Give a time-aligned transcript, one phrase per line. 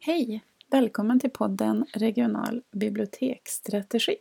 [0.00, 0.44] Hej!
[0.70, 4.16] Välkommen till podden Regional biblioteksstrategi.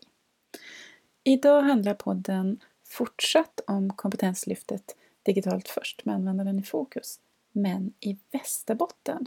[1.23, 7.19] Idag handlar podden fortsatt om kompetenslyftet digitalt först med användaren i fokus,
[7.51, 9.25] men i Västerbotten.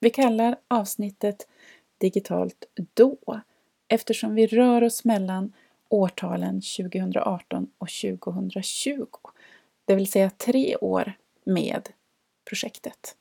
[0.00, 1.48] Vi kallar avsnittet
[1.98, 2.64] digitalt
[2.94, 3.40] då
[3.88, 5.52] eftersom vi rör oss mellan
[5.88, 9.06] årtalen 2018 och 2020.
[9.84, 11.12] Det vill säga tre år
[11.44, 11.88] med
[12.48, 13.16] projektet.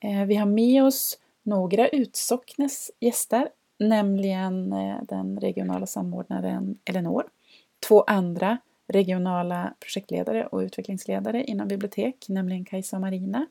[0.00, 7.24] Eh, vi har med oss några utsocknes gäster, nämligen eh, den regionala samordnaren Elinor,
[7.88, 13.46] två andra regionala projektledare och utvecklingsledare inom bibliotek, nämligen Kajsa och Marina,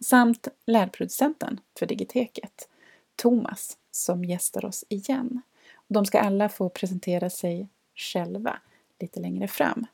[0.00, 2.68] samt lärproducenten för Digiteket,
[3.16, 5.42] Thomas, som gästar oss igen.
[5.88, 8.58] De ska alla få presentera sig själva
[9.00, 9.86] lite längre fram.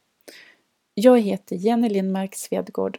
[0.95, 2.99] Jag heter Jenny Lindmark Svedgård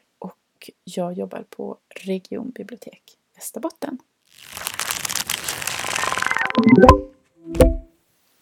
[0.60, 3.98] och jag jobbar på Regionbibliotek Västerbotten.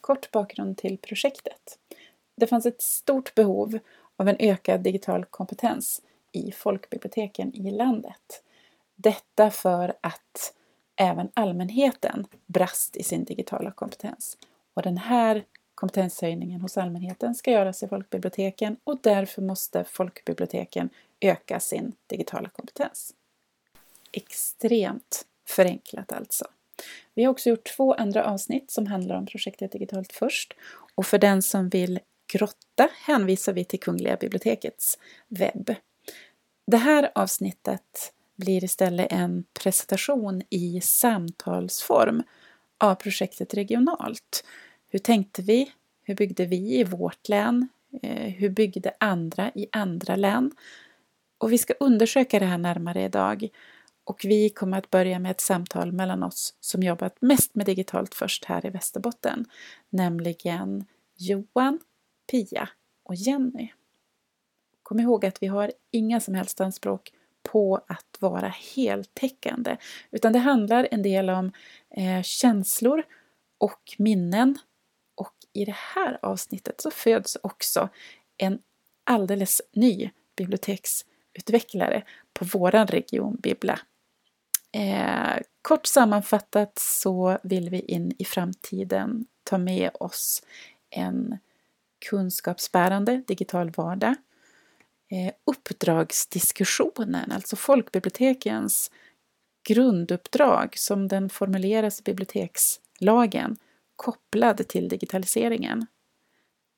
[0.02, 1.80] Kort bakgrund till projektet.
[2.36, 3.80] Det fanns ett stort behov
[4.16, 6.02] av en ökad digital kompetens
[6.32, 8.44] i folkbiblioteken i landet.
[8.96, 10.54] Detta för att
[10.96, 14.38] även allmänheten brast i sin digitala kompetens.
[14.74, 15.46] Och den här
[15.76, 20.90] kompetenshöjningen hos allmänheten ska göras i folkbiblioteken och därför måste folkbiblioteken
[21.22, 23.14] öka sin digitala kompetens.
[24.12, 26.46] Extremt förenklat alltså.
[27.14, 30.54] Vi har också gjort två andra avsnitt som handlar om projektet Digitalt först
[30.96, 32.00] och för den som vill
[32.34, 35.76] grotta hänvisar vi till Kungliga bibliotekets webb.
[36.68, 42.24] Det här avsnittet blir istället en presentation i samtalsform
[42.78, 44.44] av projektet regionalt.
[44.90, 45.72] Hur tänkte vi?
[46.04, 47.68] Hur byggde vi i vårt län?
[48.02, 50.52] Eh, hur byggde andra i andra län?
[51.38, 53.50] Och vi ska undersöka det här närmare idag.
[54.04, 58.16] Och vi kommer att börja med ett samtal mellan oss som jobbat mest med digitalt
[58.16, 59.46] först här i Västerbotten,
[59.90, 60.86] nämligen
[61.16, 61.80] Johan,
[62.32, 62.70] Pia
[63.04, 63.70] och Jenny.
[64.84, 67.12] Kom ihåg att vi har inga som helst anspråk
[67.44, 69.78] på att vara heltäckande,
[70.12, 71.52] utan det handlar en del om
[71.90, 73.04] eh, känslor
[73.58, 74.58] och minnen.
[75.16, 77.90] Och i det här avsnittet så föds också
[78.38, 78.60] en
[79.04, 81.06] alldeles ny biblioteks
[81.38, 82.04] utvecklare
[82.34, 83.80] på våran region Bibla.
[84.72, 90.44] Eh, kort sammanfattat så vill vi in i framtiden ta med oss
[90.90, 91.38] en
[92.10, 94.16] kunskapsbärande digital vardag.
[95.12, 98.92] Eh, uppdragsdiskussionen, alltså folkbibliotekens
[99.68, 103.58] grunduppdrag som den formuleras i bibliotekslagen
[103.96, 105.86] kopplad till digitaliseringen.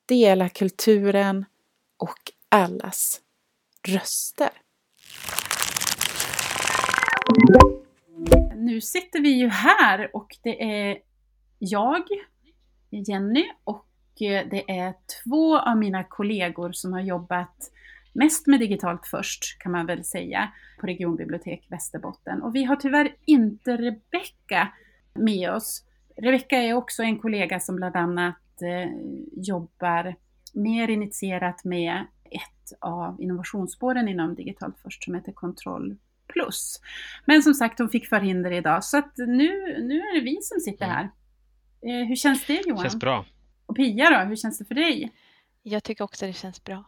[0.05, 1.45] Dela kulturen
[1.97, 3.21] och allas
[3.87, 4.49] röster.
[8.55, 10.97] Nu sitter vi ju här och det är
[11.59, 12.03] jag,
[12.89, 13.87] Jenny, och
[14.21, 17.71] eh, det är två av mina kollegor som har jobbat
[18.13, 22.41] mest med digitalt först, kan man väl säga, på Regionbibliotek Västerbotten.
[22.41, 24.73] Och vi har tyvärr inte Rebecka
[25.13, 25.83] med oss.
[26.17, 28.91] Rebecka är också en kollega som bland annat eh,
[29.31, 30.15] jobbar
[30.53, 35.97] mer initierat med ett av innovationsspåren inom digitalt först som heter Kontroll
[36.27, 36.81] plus.
[37.25, 40.59] Men som sagt, hon fick förhinder idag så att nu, nu är det vi som
[40.59, 40.95] sitter mm.
[40.95, 41.09] här.
[41.81, 42.83] Eh, hur känns det Johan?
[42.83, 43.25] Känns bra.
[43.65, 45.11] Och Pia då, hur känns det för dig?
[45.63, 46.83] Jag tycker också det känns bra.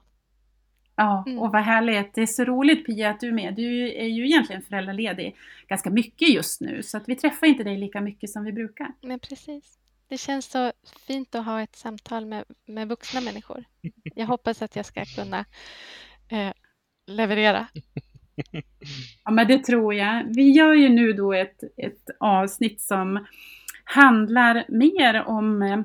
[0.95, 1.39] Ja, mm.
[1.39, 2.13] och vad härligt.
[2.13, 3.55] Det är så roligt Pia att du är med.
[3.55, 5.35] Du är ju egentligen föräldraledig
[5.67, 8.93] ganska mycket just nu så att vi träffar inte dig lika mycket som vi brukar.
[9.01, 9.80] Men precis.
[10.11, 10.71] Det känns så
[11.07, 13.63] fint att ha ett samtal med, med vuxna människor.
[14.15, 15.45] Jag hoppas att jag ska kunna
[16.29, 16.53] eh,
[17.07, 17.67] leverera.
[19.25, 20.23] Ja, men det tror jag.
[20.35, 23.25] Vi gör ju nu då ett, ett avsnitt som
[23.83, 25.79] handlar mer om eh,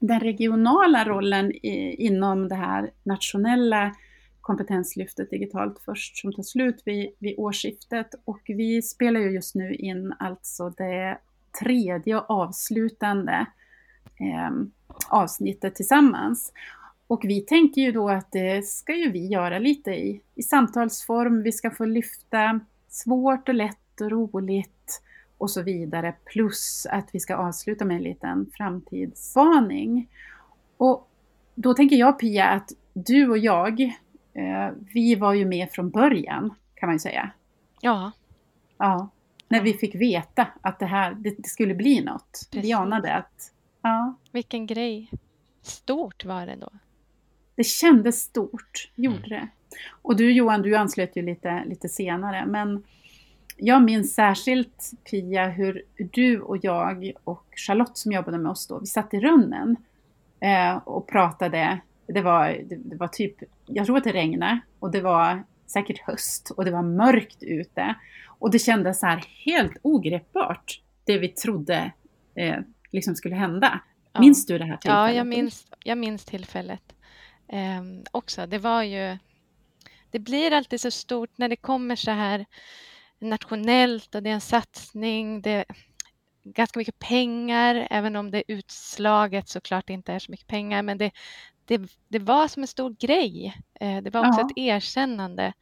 [0.00, 3.94] den regionala rollen i, inom det här nationella
[4.40, 9.74] kompetenslyftet digitalt först som tar slut vid, vid årsskiftet och vi spelar ju just nu
[9.74, 11.18] in alltså det
[11.60, 13.46] tredje och avslutande
[14.20, 14.50] eh,
[15.08, 16.52] avsnittet tillsammans.
[17.06, 21.42] Och vi tänker ju då att det ska ju vi göra lite i, i samtalsform.
[21.42, 25.02] Vi ska få lyfta svårt och lätt och roligt
[25.38, 26.14] och så vidare.
[26.24, 30.08] Plus att vi ska avsluta med en liten framtidsspaning.
[30.76, 31.08] Och
[31.54, 33.80] då tänker jag Pia att du och jag,
[34.32, 37.30] eh, vi var ju med från början kan man ju säga.
[37.80, 38.12] Ja.
[38.78, 39.08] Ja.
[39.48, 42.48] När vi fick veta att det här det, skulle bli något.
[42.50, 42.64] Precis.
[42.64, 43.52] Vi anade att...
[43.82, 44.14] Ja.
[44.32, 45.10] Vilken grej.
[45.62, 46.70] Stort var det då.
[47.54, 49.28] Det kändes stort, gjorde mm.
[49.28, 49.48] det.
[50.02, 52.82] Och du Johan, du anslöt ju lite, lite senare, men
[53.56, 58.78] jag minns särskilt Pia hur du och jag och Charlotte som jobbade med oss då,
[58.78, 59.76] vi satt i runnen
[60.40, 61.80] eh, och pratade.
[62.06, 65.98] Det var, det, det, var typ, jag tror att det regnade och det var säkert
[65.98, 67.94] höst och det var mörkt ute.
[68.38, 71.92] Och det kändes så här helt ogreppbart, det vi trodde
[72.34, 72.56] eh,
[72.92, 73.80] liksom skulle hända.
[74.12, 74.20] Ja.
[74.20, 74.98] Minns du det här tillfället?
[74.98, 76.94] Ja, jag minns, jag minns tillfället
[77.48, 78.46] eh, också.
[78.46, 79.18] Det var ju...
[80.10, 82.46] Det blir alltid så stort när det kommer så här
[83.18, 85.42] nationellt och det är en satsning.
[85.42, 85.64] Det är
[86.44, 90.82] ganska mycket pengar, även om det utslaget såklart inte är så mycket pengar.
[90.82, 91.10] Men det,
[91.64, 93.56] det, det var som en stor grej.
[93.80, 94.46] Eh, det var också ja.
[94.46, 95.52] ett erkännande,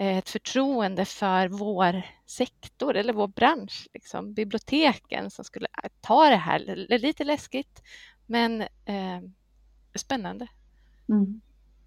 [0.00, 3.88] Eh, ett förtroende för vår sektor eller vår bransch.
[3.94, 4.34] Liksom.
[4.34, 6.86] Biblioteken som skulle eh, ta det här.
[6.98, 7.82] Lite läskigt,
[8.26, 9.20] men eh,
[9.94, 10.48] spännande.
[11.08, 11.40] Mm.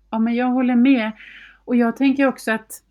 [0.09, 1.11] Ja, men jag håller med.
[1.65, 2.83] Och jag tänker också att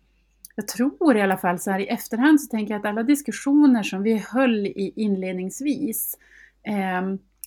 [0.55, 3.83] jag tror i alla fall så här i efterhand så tänker jag att alla diskussioner
[3.83, 6.17] som vi höll i inledningsvis,
[6.63, 7.01] eh,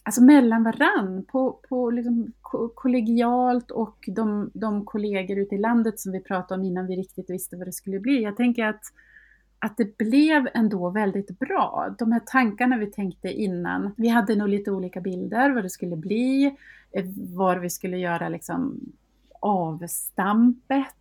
[0.05, 2.33] alltså mellan varann, på, på liksom
[2.75, 7.31] kollegialt och de, de kollegor ute i landet som vi pratade om innan vi riktigt
[7.31, 8.23] visste vad det skulle bli.
[8.23, 8.83] Jag tänker att,
[9.59, 11.95] att det blev ändå väldigt bra.
[11.99, 15.97] De här tankarna vi tänkte innan, vi hade nog lite olika bilder vad det skulle
[15.97, 16.57] bli,
[16.93, 17.05] eh,
[17.35, 18.81] var vi skulle göra liksom
[19.41, 20.95] avstampet.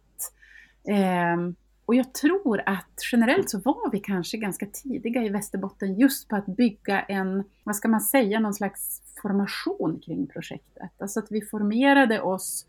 [0.88, 1.38] Eh,
[1.85, 6.35] och jag tror att generellt så var vi kanske ganska tidiga i Västerbotten just på
[6.35, 10.91] att bygga en, vad ska man säga, någon slags formation kring projektet.
[10.97, 12.68] Alltså att vi formerade oss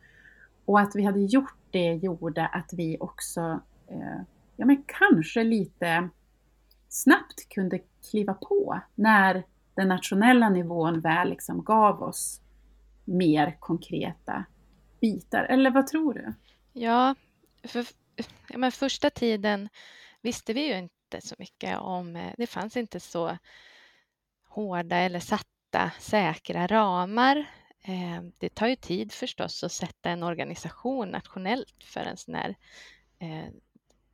[0.65, 4.21] och att vi hade gjort det gjorde att vi också, eh,
[4.57, 6.09] ja men kanske lite
[6.89, 7.81] snabbt kunde
[8.11, 9.43] kliva på när
[9.75, 12.41] den nationella nivån väl liksom gav oss
[13.05, 14.45] mer konkreta
[15.01, 15.45] bitar.
[15.45, 16.35] Eller vad tror du?
[16.73, 17.15] Ja,
[17.63, 17.87] för
[18.49, 19.69] ja, men första tiden
[20.21, 23.39] visste vi ju inte så mycket om, eh, det fanns inte så
[24.49, 27.37] hårda eller satta säkra ramar.
[27.85, 32.57] Eh, det tar ju tid förstås att sätta en organisation nationellt för en sån här
[33.19, 33.53] eh,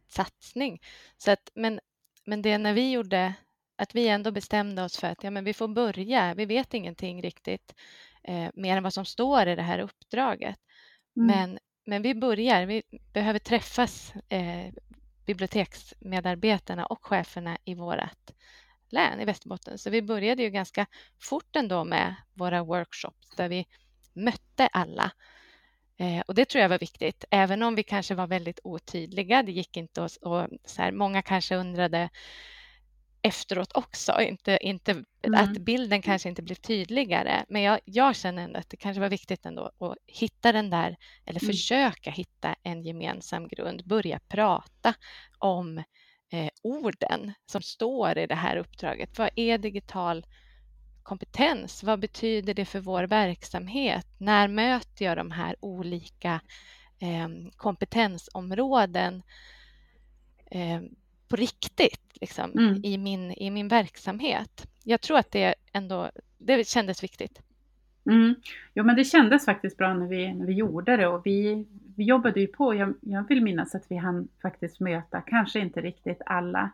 [0.08, 0.82] satsning.
[1.16, 1.80] Så att, men,
[2.24, 3.34] men det när vi gjorde,
[3.76, 7.22] att vi ändå bestämde oss för att ja, men vi får börja, vi vet ingenting
[7.22, 7.74] riktigt
[8.22, 10.56] eh, mer än vad som står i det här uppdraget.
[11.16, 11.26] Mm.
[11.26, 11.58] Men
[11.90, 12.82] men vi börjar, vi
[13.12, 14.72] behöver träffas, eh,
[15.26, 18.30] biblioteksmedarbetarna och cheferna i vårt
[18.90, 19.78] län i Västerbotten.
[19.78, 20.86] Så vi började ju ganska
[21.18, 23.66] fort ändå med våra workshops där vi
[24.12, 25.10] mötte alla.
[25.96, 29.42] Eh, och det tror jag var viktigt, även om vi kanske var väldigt otydliga.
[29.42, 30.16] Det gick inte att...
[30.16, 32.10] Och så här, många kanske undrade
[33.22, 34.20] efteråt också.
[34.20, 35.34] Inte, inte, mm.
[35.34, 37.44] Att bilden kanske inte blev tydligare.
[37.48, 40.96] Men jag, jag känner ändå att det kanske var viktigt ändå att hitta den där,
[41.26, 41.52] eller mm.
[41.52, 43.82] försöka hitta en gemensam grund.
[43.84, 44.94] Börja prata
[45.38, 45.78] om
[46.32, 49.18] eh, orden som står i det här uppdraget.
[49.18, 50.26] Vad är digital
[51.02, 51.82] kompetens?
[51.82, 54.06] Vad betyder det för vår verksamhet?
[54.18, 56.40] När möter jag de här olika
[57.00, 59.22] eh, kompetensområden?
[61.30, 62.84] På riktigt liksom, mm.
[62.84, 64.66] i, min, i min verksamhet.
[64.84, 67.42] Jag tror att det ändå det kändes viktigt.
[68.06, 68.34] Mm.
[68.74, 71.66] Jo, men det kändes faktiskt bra när vi, när vi gjorde det och vi,
[71.96, 72.74] vi jobbade ju på.
[72.74, 76.70] Jag, jag vill minnas att vi hann faktiskt möta, kanske inte riktigt alla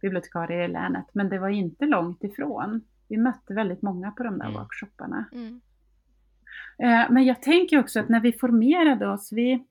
[0.00, 2.80] bibliotekarier i länet, men det var inte långt ifrån.
[3.08, 4.60] Vi mötte väldigt många på de där mm.
[4.60, 5.24] workshopparna.
[5.32, 5.60] Mm.
[6.78, 9.64] Eh, men jag tänker också att när vi formerade oss, vi,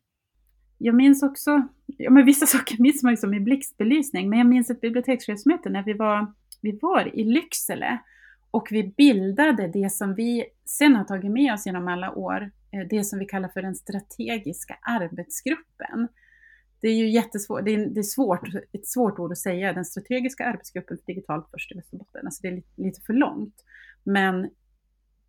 [0.77, 4.48] jag minns också, ja men vissa saker minns man ju som i blixtbelysning, men jag
[4.48, 8.00] minns ett bibliotekschefsmöte när vi var, vi var i Lycksele
[8.51, 12.88] och vi bildade det som vi sen har tagit med oss genom alla år, eh,
[12.89, 16.07] det som vi kallar för den strategiska arbetsgruppen.
[16.81, 19.86] Det är ju jättesvårt, det är, det är svårt, ett svårt ord att säga, den
[19.86, 23.55] strategiska arbetsgruppen för digitalt först i Västerbotten, alltså det är lite, lite för långt.
[24.03, 24.50] Men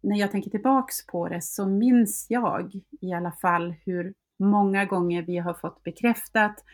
[0.00, 5.22] när jag tänker tillbaks på det så minns jag i alla fall hur många gånger
[5.22, 6.64] vi har fått bekräftat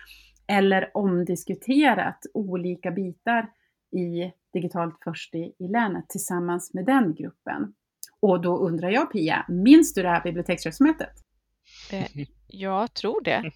[0.46, 3.50] eller omdiskuterat olika bitar
[3.92, 7.74] i Digitalt först i, i länet tillsammans med den gruppen.
[8.20, 11.12] Och då undrar jag Pia, minns du det här bibliotekschefsmötet?
[11.92, 13.52] Eh, jag tror det.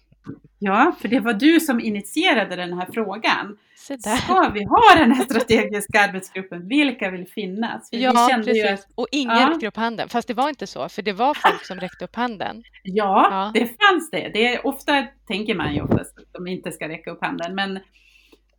[0.59, 3.57] Ja, för det var du som initierade den här frågan.
[3.75, 6.67] Ska vi ha den här strategiska arbetsgruppen?
[6.67, 7.89] Vilka vill finnas?
[7.89, 8.65] För ja, precis.
[8.65, 9.49] Att, och ingen ja.
[9.49, 10.09] räckte upp handen.
[10.09, 12.63] Fast det var inte så, för det var folk som räckte upp handen.
[12.83, 13.51] Ja, ja.
[13.53, 14.29] det fanns det.
[14.33, 17.55] det är, ofta tänker man ju oftast att de inte ska räcka upp handen.
[17.55, 17.79] Men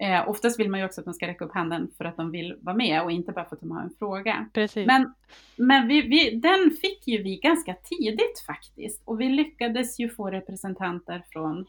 [0.01, 2.31] eh, oftast vill man ju också att de ska räcka upp handen för att de
[2.31, 4.49] vill vara med och inte bara för att de har en fråga.
[4.55, 4.87] Precis.
[4.87, 5.15] Men,
[5.57, 9.03] men vi, vi, den fick ju vi ganska tidigt faktiskt.
[9.05, 11.67] Och vi lyckades ju få representanter från,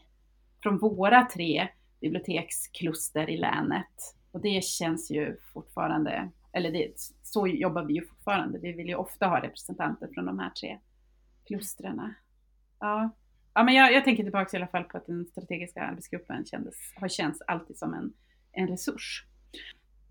[0.62, 1.68] från våra tre
[2.00, 8.58] bibliotekskluster i länet Och det känns ju fortfarande, eller det, så jobbar vi ju fortfarande.
[8.58, 10.78] Vi vill ju ofta ha representanter från de här tre
[11.46, 12.14] klustren.
[12.80, 13.10] Ja.
[13.54, 16.74] Ja, men jag, jag tänker tillbaka i alla fall på att den strategiska arbetsgruppen kändes,
[16.96, 18.12] har känts alltid som en,
[18.52, 19.24] en resurs.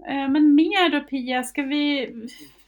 [0.10, 2.02] Eh, men mer då Pia, ska vi...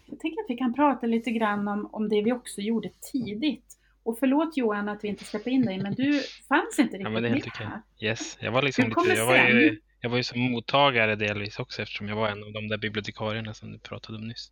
[0.06, 3.66] Jag tänker att vi kan prata lite grann om, om det vi också gjorde tidigt.
[4.04, 7.10] Och förlåt Johan att vi inte släpper in dig, men du fanns inte riktigt ja,
[7.10, 7.68] men det är helt okej.
[8.00, 11.82] Yes, jag var liksom lite, jag var, ju, jag var ju som mottagare delvis också
[11.82, 14.52] eftersom jag var en av de där bibliotekarierna som du pratade om nyss.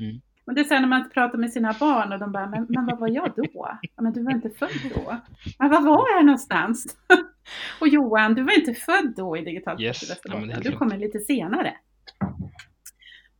[0.00, 0.20] Mm.
[0.46, 2.86] Och det är så när man pratar med sina barn och de bara, men, men
[2.86, 3.78] vad var jag då?
[3.82, 5.16] Ja, men du var inte född då.
[5.58, 6.96] Men var var jag någonstans?
[7.80, 10.20] och Johan, du var inte född då i Digitalt yes.
[10.24, 11.74] ja, Du kommer lite senare.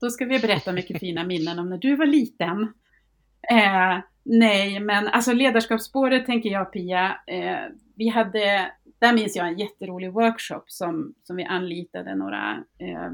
[0.00, 2.62] Då ska vi berätta mycket fina minnen om när du var liten.
[3.50, 9.58] Eh, nej, men alltså ledarskapsspåret tänker jag Pia, eh, vi hade, där minns jag en
[9.58, 13.12] jätterolig workshop som, som vi anlitade några eh,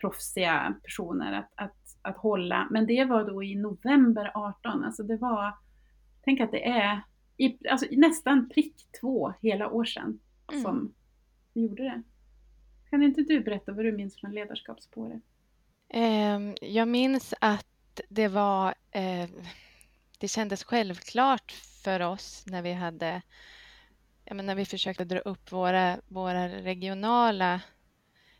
[0.00, 2.68] proffsiga personer att, att, att hålla.
[2.70, 5.54] Men det var då i november 18, alltså det var,
[6.24, 7.00] tänk att det är
[7.36, 10.20] i, alltså nästan prick två hela år sedan
[10.52, 10.62] mm.
[10.62, 10.94] som
[11.52, 12.02] vi gjorde det.
[12.90, 15.22] Kan inte du berätta vad du minns från ledarskapsspåret?
[15.88, 19.30] Ehm, jag minns att det var eh,
[20.18, 21.52] det kändes självklart
[21.84, 23.22] för oss när vi hade
[24.30, 27.60] när vi försökte dra upp våra, våra regionala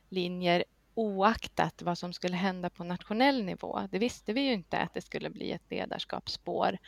[0.08, 3.80] linjer oaktat vad som skulle hända på nationell nivå.
[3.90, 6.78] Det visste vi ju inte att det skulle bli ett ledarskapsspår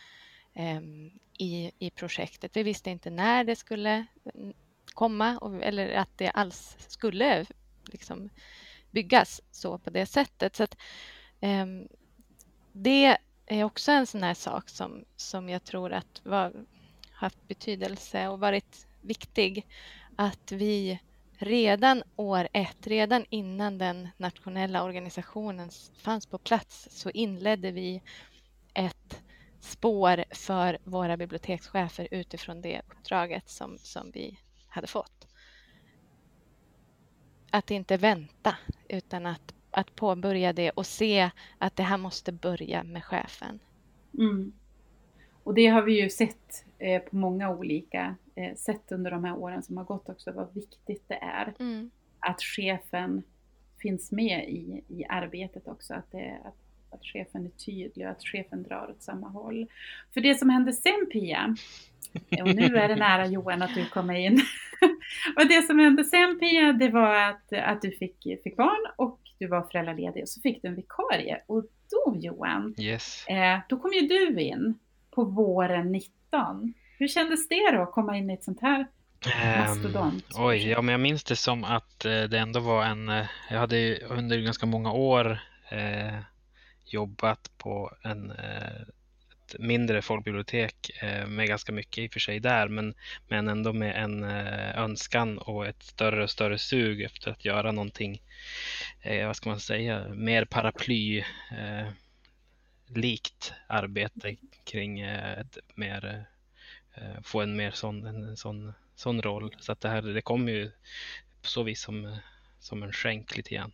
[0.54, 2.56] Ehm, i, i projektet.
[2.56, 4.52] Vi visste inte när det skulle mm,
[4.94, 7.46] komma och, eller att det alls skulle
[7.84, 8.30] liksom,
[8.90, 10.56] byggas så på det sättet.
[10.56, 10.76] Så att,
[11.40, 11.66] eh,
[12.72, 16.52] det är också en sån här sak som, som jag tror att var,
[17.10, 19.66] haft betydelse och varit viktig.
[20.16, 21.00] Att vi
[21.38, 28.02] redan år ett, redan innan den nationella organisationen fanns på plats så inledde vi
[28.74, 29.22] ett
[29.64, 35.28] spår för våra bibliotekschefer utifrån det uppdraget som, som vi hade fått.
[37.50, 38.56] Att inte vänta
[38.88, 43.58] utan att, att påbörja det och se att det här måste börja med chefen.
[44.18, 44.52] Mm.
[45.42, 49.36] Och det har vi ju sett eh, på många olika eh, sätt under de här
[49.36, 51.90] åren som har gått också, vad viktigt det är mm.
[52.18, 53.22] att chefen
[53.78, 56.63] finns med i, i arbetet också, att, det, att,
[56.94, 59.66] att chefen är tydlig och att chefen drar åt samma håll.
[60.14, 61.56] För det som hände sen Pia,
[62.40, 64.40] och nu är det nära Johan att du kommer in.
[65.36, 69.20] och det som hände sen Pia, det var att, att du fick, fick barn och
[69.38, 71.42] du var föräldraledig och så fick du en vikarie.
[71.46, 73.26] Och då Johan, yes.
[73.26, 74.78] eh, då kom ju du in
[75.10, 76.74] på våren 19.
[76.98, 78.86] Hur kändes det då att komma in i ett sånt här
[79.58, 80.38] mastodont?
[80.38, 83.26] Um, oj, ja men jag minns det som att eh, det ändå var en, eh,
[83.50, 85.38] jag hade under ganska många år
[85.70, 86.18] eh,
[86.86, 88.80] jobbat på en eh,
[89.46, 92.94] ett mindre folkbibliotek eh, med ganska mycket i och för sig där men,
[93.28, 97.72] men ändå med en eh, önskan och ett större och större sug efter att göra
[97.72, 98.22] någonting,
[99.26, 101.24] vad ska man säga, mer paraply
[102.86, 106.26] likt arbete kring ett mer
[107.22, 109.56] få en mer sån, en, sån, sån roll.
[109.58, 110.70] Så att det här det kom ju
[111.42, 112.18] på så vis som,
[112.58, 113.72] som en skänk lite grann.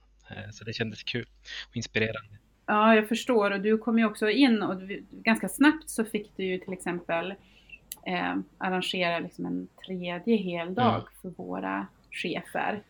[0.52, 1.28] Så det kändes kul
[1.68, 2.39] och inspirerande.
[2.70, 6.44] Ja, jag förstår och du kom ju också in och ganska snabbt så fick du
[6.44, 7.34] ju till exempel
[8.06, 11.06] eh, arrangera liksom en tredje heldag mm.
[11.22, 12.82] för våra chefer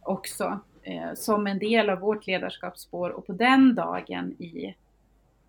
[0.00, 4.74] också eh, som en del av vårt ledarskapsspår och på den dagen i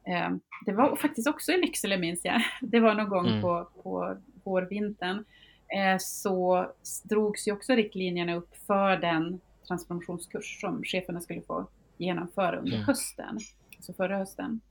[0.07, 0.29] Eh,
[0.65, 2.41] det var faktiskt också i Lycksele minns jag.
[2.61, 3.41] Det var någon gång mm.
[3.41, 5.25] på, på vårvintern.
[5.67, 6.67] Eh, så
[7.03, 12.85] drogs ju också riktlinjerna upp för den transformationskurs som cheferna skulle få genomföra under mm.
[12.85, 13.39] hösten.
[13.83, 14.61] Alltså förra hösten.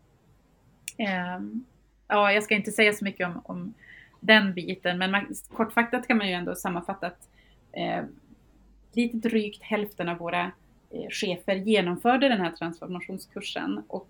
[0.98, 1.64] Ehm,
[2.08, 3.74] ja, jag ska inte säga så mycket om, om
[4.20, 7.28] den biten, men man, kortfattat kan man ju ändå sammanfatta att
[7.72, 8.04] eh,
[8.92, 10.52] lite drygt hälften av våra
[10.90, 14.08] eh, chefer genomförde den här transformationskursen och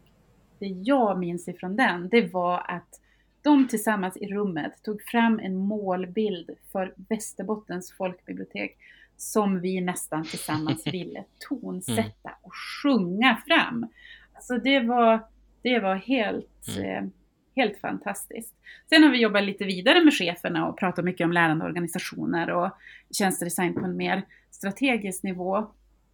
[0.59, 3.01] det jag minns ifrån den, det var att
[3.43, 8.77] de tillsammans i rummet tog fram en målbild för Västerbottens folkbibliotek
[9.17, 12.39] som vi nästan tillsammans ville tonsätta mm.
[12.43, 13.87] och sjunga fram.
[14.43, 15.27] Alltså det var,
[15.63, 17.05] det var helt, mm.
[17.05, 17.11] eh,
[17.57, 18.55] helt fantastiskt.
[18.89, 22.71] Sen har vi jobbat lite vidare med cheferna och pratat mycket om lärande organisationer och
[23.11, 25.67] tjänstedesign på en mer strategisk nivå.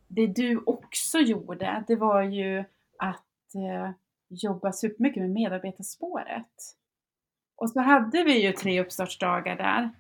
[0.08, 2.58] Det du också gjorde, det var ju
[2.99, 3.90] att eh,
[4.28, 6.76] jobba supermycket med medarbetarspåret.
[7.56, 9.90] Och så hade vi ju tre uppstartsdagar där.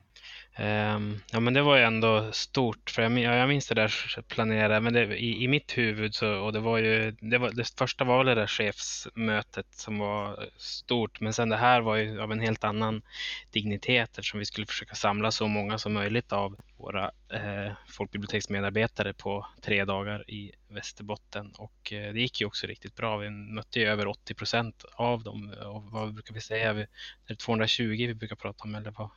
[0.60, 4.80] Ehm, ja men det var ju ändå stort, för jag, jag minns det där planera,
[4.80, 8.04] men det, i, i mitt huvud så, och det var ju, det, var, det första
[8.04, 12.40] var det där chefsmötet som var stort, men sen det här var ju av en
[12.40, 13.02] helt annan
[13.50, 19.46] dignitet eftersom vi skulle försöka samla så många som möjligt av våra eh, folkbiblioteksmedarbetare på
[19.62, 23.16] tre dagar i Västerbotten och eh, det gick ju också riktigt bra.
[23.16, 26.72] Vi mötte ju över 80 procent av dem eh, och vad brukar vi säga?
[26.72, 26.88] Vi, är
[27.28, 29.10] det 220 vi brukar prata om eller vad?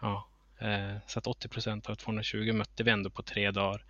[0.00, 0.28] Ja,
[0.62, 3.84] Eh, så att 80 procent av 220 mötte vi ändå på tre dagar.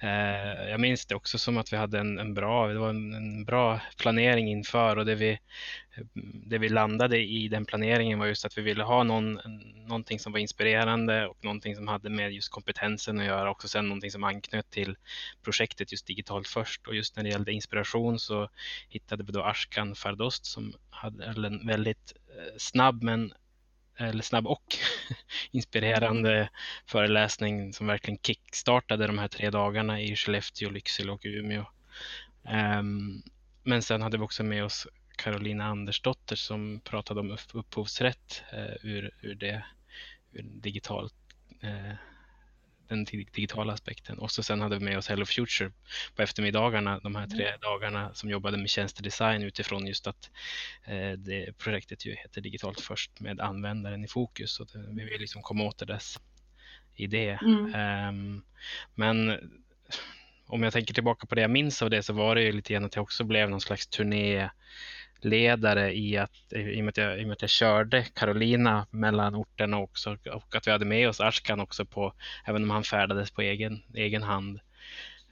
[0.00, 3.14] Eh, jag minns det också som att vi hade en, en bra, det var en,
[3.14, 5.38] en, bra planering inför och det vi,
[6.46, 9.40] det vi landade i den planeringen var just att vi ville ha någon,
[9.86, 13.88] någonting som var inspirerande och någonting som hade med just kompetensen att göra och sen
[13.88, 14.96] någonting som anknöt till
[15.42, 18.48] projektet just digitalt först och just när det gällde inspiration så
[18.88, 23.32] hittade vi då Ashkan Fardost som hade en väldigt eh, snabb men
[23.96, 24.76] eller snabb och
[25.50, 26.48] inspirerande
[26.86, 31.64] föreläsning som verkligen kickstartade de här tre dagarna i Skellefteå, Lycksele och Umeå.
[32.78, 33.22] Um,
[33.62, 34.86] men sen hade vi också med oss
[35.16, 39.64] Carolina Andersdotter som pratade om upphovsrätt uh, ur, ur det
[40.32, 41.14] ur digitalt
[41.64, 41.94] uh,
[42.88, 44.18] den digitala aspekten.
[44.18, 45.72] Och så sen hade vi med oss Hello Future
[46.16, 47.60] på eftermiddagarna, de här tre mm.
[47.60, 50.30] dagarna som jobbade med tjänstedesign utifrån just att
[50.84, 54.60] eh, det projektet ju heter Digitalt först med användaren i fokus.
[54.60, 56.18] Och det, vi vill liksom komma åt dess
[56.94, 57.38] idé.
[57.42, 57.74] Mm.
[58.08, 58.44] Um,
[58.94, 59.38] men
[60.46, 62.72] om jag tänker tillbaka på det jag minns av det så var det ju lite
[62.72, 64.50] grann att jag också blev någon slags turné
[65.20, 68.86] ledare i, att, i, och med att jag, i och med att jag körde Carolina
[68.90, 72.12] mellan orterna också och att vi hade med oss Ashkan också på,
[72.44, 74.60] även om han färdades på egen, egen hand.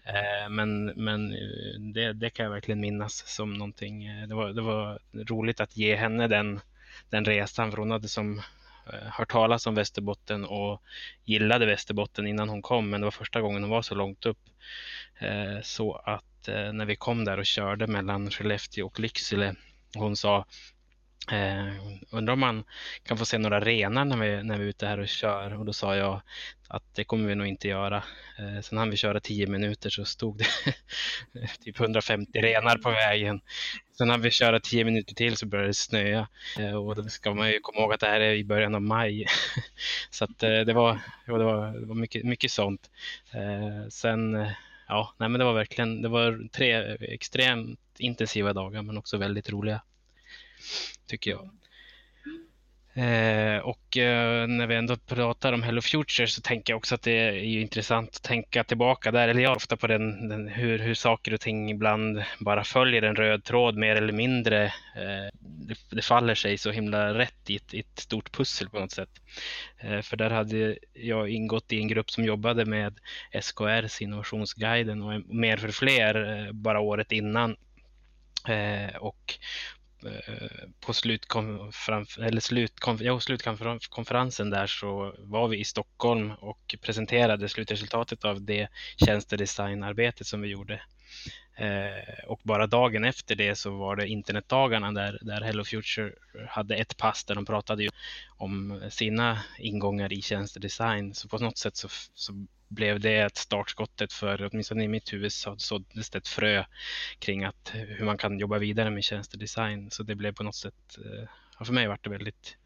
[0.05, 4.07] Eh, men men eh, det, det kan jag verkligen minnas som någonting.
[4.07, 6.61] Eh, det var, det var roligt att ge henne den,
[7.11, 8.43] den resan för hon hade som
[8.85, 10.83] hört talas om Västerbotten och
[11.25, 14.39] gillade Västerbotten innan hon kom men det var första gången hon var så långt upp.
[15.62, 19.55] Så att när vi kom där och körde mellan Skellefteå och Lycksele
[19.94, 20.46] hon sa
[21.31, 21.74] Eh,
[22.11, 22.64] undrar om man
[23.02, 25.64] kan få se några renar när vi, när vi är ute här och kör och
[25.64, 26.22] då sa jag
[26.68, 27.96] att det kommer vi nog inte göra.
[28.38, 30.46] Eh, sen hann vi köra tio minuter så stod det
[31.64, 33.40] typ 150 renar på vägen.
[33.98, 36.28] Sen hann vi köra tio minuter till så började det snöa
[36.59, 38.83] eh, och då ska man ju komma ihåg att det här är i början av
[38.83, 39.26] maj.
[40.11, 42.90] så att eh, det var, det var, det var mycket, mycket sånt.
[43.33, 44.50] Eh, sen eh,
[44.92, 49.50] ja, nej men det var verkligen, det var tre extremt intensiva dagar men också väldigt
[49.50, 49.83] roliga
[51.07, 51.50] tycker jag.
[52.94, 57.02] Eh, och eh, när vi ändå pratar om Hello Future så tänker jag också att
[57.02, 60.94] det är intressant att tänka tillbaka där, eller jag ofta på den, den hur, hur
[60.94, 64.64] saker och ting ibland bara följer en röd tråd mer eller mindre.
[64.96, 68.81] Eh, det, det, faller sig så himla rätt i ett, i ett stort pussel på
[68.81, 69.20] något sätt.
[69.78, 72.98] Eh, för där hade jag ingått i en grupp som jobbade med
[73.40, 77.57] SKRs innovationsguiden och mer för fler eh, bara året innan.
[78.48, 79.38] Eh, och
[80.07, 87.49] Eh, på slutkonferens, eller slutkonf, ja, slutkonferensen där så var vi i Stockholm och presenterade
[87.49, 90.83] slutresultatet av det tjänstedesignarbetet som vi gjorde.
[91.57, 96.12] Eh, och bara dagen efter det så var det internetdagarna där, där Hello Future
[96.49, 97.88] hade ett pass där de pratade
[98.37, 101.15] om sina ingångar i tjänstedesign.
[101.15, 105.33] Så på något sätt så, så blev det ett startskottet för, åtminstone i mitt huvud,
[105.33, 106.65] så såddes det ett frö
[107.19, 109.91] kring att eh, hur man kan jobba vidare med tjänstedesign.
[109.91, 112.57] Så det blev på något sätt, eh, för mig var det väldigt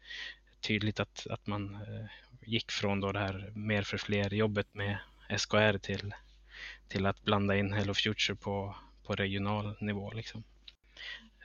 [0.61, 2.05] tydligt att, att man eh,
[2.41, 4.97] gick från då det här mer för fler jobbet med
[5.37, 6.13] SKR till,
[6.87, 10.11] till att blanda in Hello Future på, på regional nivå.
[10.11, 10.43] Liksom.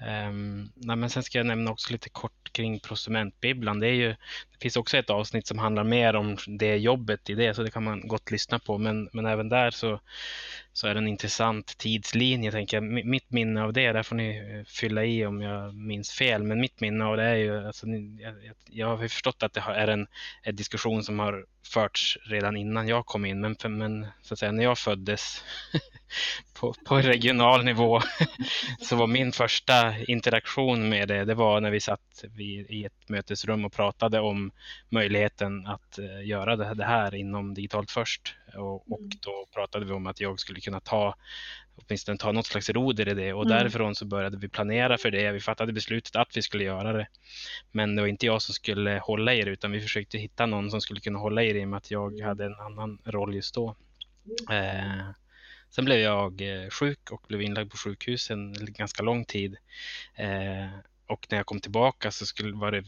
[0.06, 3.80] Um, nej, men sen ska jag nämna också lite kort kring Prosumentbibblan.
[3.80, 4.08] Det, är ju,
[4.52, 7.70] det finns också ett avsnitt som handlar mer om det jobbet i det, så det
[7.70, 8.78] kan man gott lyssna på.
[8.78, 10.00] Men, men även där så,
[10.72, 12.84] så är det en intressant tidslinje, tänker jag.
[13.06, 16.60] Mitt minne av det, där får ni eh, fylla i om jag minns fel, men
[16.60, 17.86] mitt minne av det är ju, alltså,
[18.20, 18.34] jag,
[18.70, 20.06] jag har förstått att det är en,
[20.42, 24.52] en diskussion som har förts redan innan jag kom in, men, men så att säga,
[24.52, 25.44] när jag föddes
[26.60, 28.00] på, på regional nivå
[28.80, 32.24] så var min första interaktion med det, det var när vi satt
[32.68, 34.50] i ett mötesrum och pratade om
[34.88, 38.34] möjligheten att eh, göra det här inom Digitalt först.
[38.56, 39.10] Och, och mm.
[39.20, 41.14] då pratade vi om att jag skulle kunna ta
[41.76, 43.58] åtminstone ta något slags roder i det och mm.
[43.58, 45.32] därifrån så började vi planera för det.
[45.32, 47.06] Vi fattade beslutet att vi skulle göra det.
[47.72, 50.70] Men det var inte jag som skulle hålla i det utan vi försökte hitta någon
[50.70, 52.26] som skulle kunna hålla i det i och med att jag mm.
[52.26, 53.76] hade en annan roll just då.
[54.50, 55.10] Eh,
[55.70, 59.56] sen blev jag eh, sjuk och blev inlagd på sjukhus en ganska lång tid.
[60.14, 62.84] Eh, och när jag kom tillbaka så skulle, var det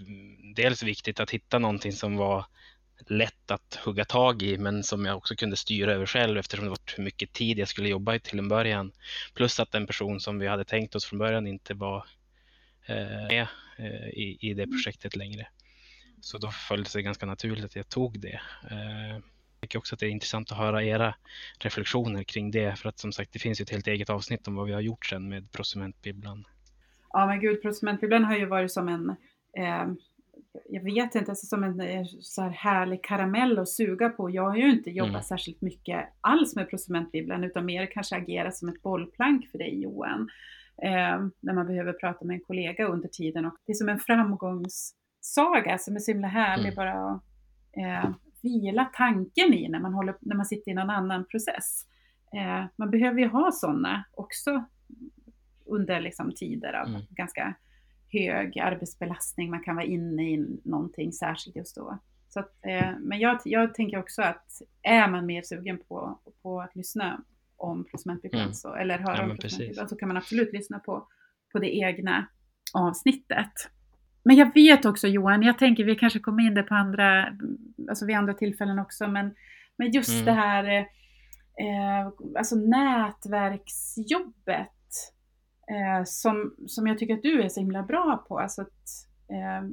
[0.54, 2.46] dels viktigt att hitta någonting som var
[3.06, 6.70] lätt att hugga tag i men som jag också kunde styra över själv eftersom det
[6.70, 8.92] var hur mycket tid jag skulle jobba till en början.
[9.34, 12.06] Plus att den person som vi hade tänkt oss från början inte var
[12.86, 13.46] eh, med
[13.78, 15.46] eh, i, i det projektet längre.
[16.20, 18.40] Så då föll det sig ganska naturligt att jag tog det.
[18.70, 21.14] Eh, jag tycker också att det är intressant att höra era
[21.58, 24.54] reflektioner kring det för att som sagt det finns ju ett helt eget avsnitt om
[24.54, 26.44] vad vi har gjort sen med Prosumentbibblan.
[27.10, 29.10] Ja men gud, Prosumentbibblan har ju varit som en
[29.58, 29.86] eh,
[30.68, 34.30] jag vet inte, alltså som en eh, så här härlig karamell att suga på.
[34.30, 35.22] Jag har ju inte jobbat mm.
[35.22, 40.28] särskilt mycket alls med Prosumentbibblan utan mer kanske agerat som ett bollplank för dig Johan.
[40.82, 44.00] Eh, när man behöver prata med en kollega under tiden och det är som en
[44.00, 46.74] framgångssaga som är så himla härlig mm.
[46.74, 47.22] bara att
[47.76, 48.10] eh,
[48.42, 51.86] vila tanken i när man, håller, när man sitter i någon annan process.
[52.34, 54.64] Eh, man behöver ju ha sådana också
[55.66, 57.00] under liksom, tider av mm.
[57.10, 57.54] ganska
[58.20, 61.98] hög arbetsbelastning, man kan vara inne i någonting särskilt just då.
[62.28, 64.46] Så att, eh, men jag, jag tänker också att
[64.82, 67.24] är man mer sugen på, på att lyssna
[67.56, 68.80] om prosumentbibliotek mm.
[68.80, 71.08] eller höra ja, om prosumentbibliotek så kan man absolut lyssna på,
[71.52, 72.26] på det egna
[72.74, 73.52] avsnittet.
[74.24, 77.36] Men jag vet också Johan, jag tänker vi kanske kommer in det på andra,
[77.88, 79.34] alltså vid andra tillfällen också, men,
[79.76, 80.24] men just mm.
[80.24, 80.86] det här
[81.60, 82.06] eh,
[82.38, 84.68] alltså nätverksjobbet
[85.66, 88.38] eh, som, som jag tycker att du är så himla bra på.
[88.38, 89.68] Alltså att, eh,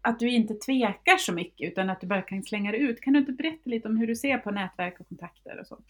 [0.00, 3.00] att du inte tvekar så mycket utan att du bara kan slänga det ut.
[3.00, 5.86] Kan du inte berätta lite om hur du ser på nätverk och kontakter och sånt?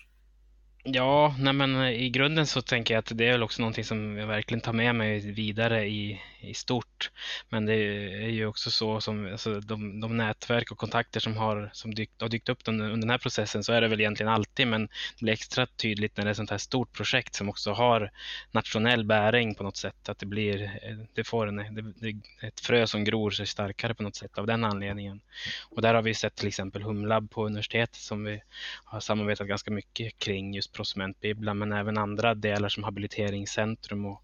[0.87, 3.85] Ja, nej men eh, i grunden så tänker jag att det är väl också någonting
[3.85, 7.11] som jag verkligen tar med mig vidare i, i stort.
[7.49, 7.75] Men det
[8.25, 12.21] är ju också så som alltså de, de nätverk och kontakter som har, som dykt,
[12.21, 14.83] har dykt upp under, under den här processen så är det väl egentligen alltid, men
[15.19, 18.11] det blir extra tydligt när det är ett sånt här stort projekt som också har
[18.51, 20.09] nationell bäring på något sätt.
[20.09, 23.95] Att det blir, eh, det får en, det, det, ett frö som gror sig starkare
[23.95, 25.21] på något sätt av den anledningen.
[25.71, 28.43] Och där har vi sett till exempel Humlab på universitetet som vi
[28.85, 34.23] har samarbetat ganska mycket kring just prosumentbibblan men även andra delar som habiliteringscentrum och,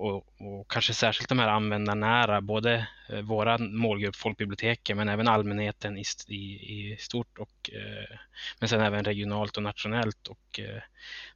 [0.00, 5.98] och, och, kanske särskilt de här användarnära, både eh, våra målgrupp, folkbiblioteken, men även allmänheten
[5.98, 8.18] i, i, i stort och eh,
[8.58, 10.82] men sen även regionalt och nationellt och eh,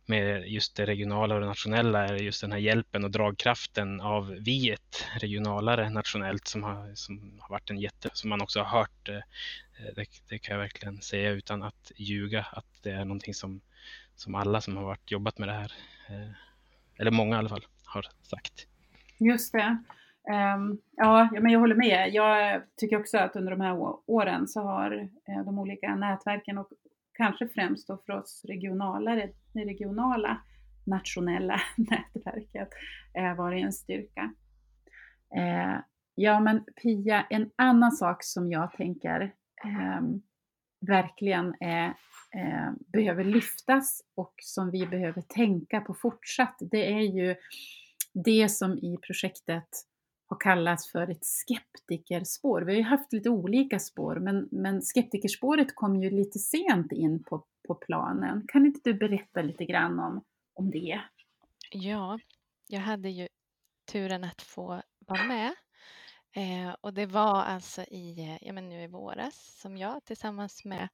[0.06, 4.36] med just det regionala och det nationella är just den här hjälpen och dragkraften av
[4.40, 8.78] vi ett regionalare nationellt som har, som har varit en jätte, som man också har
[8.78, 13.04] hört, eh, eh det, det kan jag verkligen säga utan att ljuga, att det är
[13.04, 13.60] någonting som
[14.16, 15.72] som alla som har varit, jobbat med det här,
[16.08, 16.32] eh,
[16.98, 18.66] eller många i alla fall, har sagt.
[19.18, 19.78] Just det.
[20.32, 22.10] Ehm, ja, men jag håller med.
[22.12, 26.68] Jag tycker också att under de här åren så har eh, de olika nätverken och
[27.12, 30.40] kanske främst då för oss regionalare, det regionala
[30.86, 32.68] nationella nätverket
[33.14, 34.34] eh, varit en styrka.
[36.14, 40.22] Ja, men Pia, en annan sak som jag tänker ehm,
[40.86, 41.86] verkligen är
[42.34, 47.36] eh, behöver lyftas och som vi behöver tänka på fortsatt, det är ju
[48.12, 49.68] det som i projektet
[50.26, 52.62] har kallats för ett skeptikerspår.
[52.62, 57.24] Vi har ju haft lite olika spår, men, men skeptikerspåret kom ju lite sent in
[57.24, 58.44] på, på planen.
[58.48, 61.00] Kan inte du berätta lite grann om, om det?
[61.70, 62.18] Ja,
[62.68, 63.28] jag hade ju
[63.92, 65.54] turen att få vara med
[66.36, 70.88] Eh, och det var alltså i, ja men nu i våras som jag tillsammans med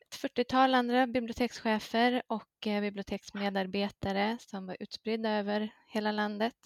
[0.00, 6.56] ett 40-tal andra bibliotekschefer och eh, biblioteksmedarbetare som var utspridda över hela landet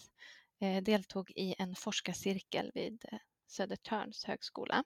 [0.60, 4.84] eh, deltog i en forskarcirkel vid eh, Södertörns högskola.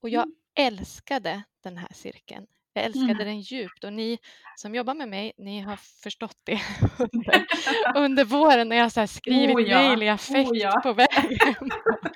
[0.00, 0.36] Och jag mm.
[0.54, 2.46] älskade den här cirkeln.
[2.76, 3.26] Jag älskade mm.
[3.26, 4.18] den djupt och ni
[4.56, 6.60] som jobbar med mig, ni har förstått det
[6.98, 7.46] under,
[8.04, 9.78] under våren när jag har skrivit oh ja.
[9.78, 10.80] mejl i affekt oh ja.
[10.82, 11.70] på vägen.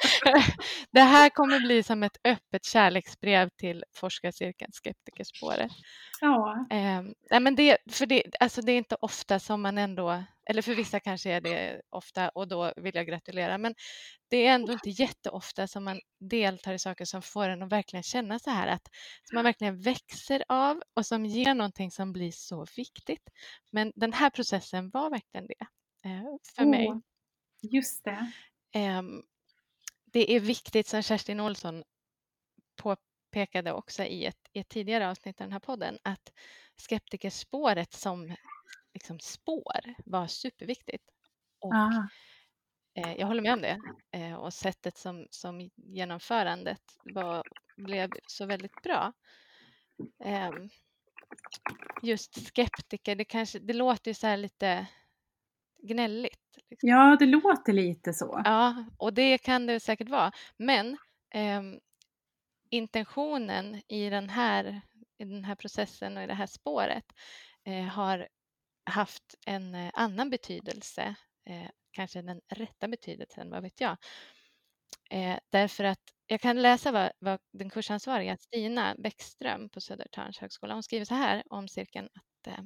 [0.91, 5.71] det här kommer bli som ett öppet kärleksbrev till forskarcirkeln Skeptikerspåret.
[6.21, 6.67] Ja.
[6.71, 10.63] Eh, nej men det, för det, alltså det är inte ofta som man ändå, eller
[10.63, 13.75] för vissa kanske är det ofta och då vill jag gratulera, men
[14.29, 18.03] det är ändå inte jätteofta som man deltar i saker som får en att verkligen
[18.03, 18.89] känna så här att
[19.25, 23.29] som man verkligen växer av och som ger någonting som blir så viktigt.
[23.71, 25.67] Men den här processen var verkligen det
[26.09, 27.01] eh, för oh, mig.
[27.63, 28.33] Just det.
[28.75, 29.03] Eh,
[30.05, 31.85] det är viktigt som Kerstin Olsson
[32.77, 36.33] påpekade också i ett, i ett tidigare avsnitt av den här podden att
[36.77, 38.35] skeptikerspåret som
[38.95, 41.05] liksom spår var superviktigt.
[41.61, 42.09] Och ah.
[42.95, 43.79] eh, jag håller med om det.
[44.13, 46.83] Eh, och sättet som, som genomförandet
[47.15, 47.43] var,
[47.77, 49.13] blev så väldigt bra.
[50.25, 50.51] Eh,
[52.03, 54.87] just skeptiker, det, kanske, det låter ju så här lite
[55.83, 56.59] gnälligt.
[56.71, 56.89] Liksom.
[56.89, 58.43] Ja, det låter lite så.
[58.45, 60.33] Ja, och det kan det säkert vara.
[60.57, 60.99] Men
[61.35, 61.63] eh,
[62.71, 64.81] intentionen i den här,
[65.19, 67.05] i den här processen och i det här spåret
[67.65, 68.29] eh, har
[68.89, 71.15] haft en eh, annan betydelse,
[71.47, 73.97] eh, kanske den rätta betydelsen, vad vet jag.
[75.11, 80.75] Eh, därför att jag kan läsa vad, vad den kursansvariga Stina Bäckström på Södertörns högskola,
[80.75, 82.65] hon skriver så här om cirkeln att eh,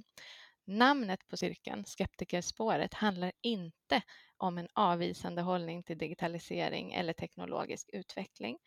[0.67, 4.03] namnet på cirkeln, Skeptikerspåret, handlar inte
[4.37, 8.59] om en avvisande hållning till digitalisering eller teknologisk utveckling.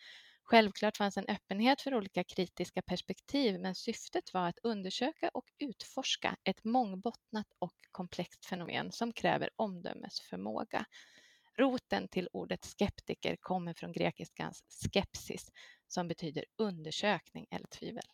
[0.47, 6.35] Självklart fanns en öppenhet för olika kritiska perspektiv men syftet var att undersöka och utforska
[6.43, 10.85] ett mångbottnat och komplext fenomen som kräver omdömesförmåga.
[11.57, 15.51] Roten till ordet skeptiker kommer från grekiskans skepsis
[15.87, 18.05] som betyder undersökning eller tvivel.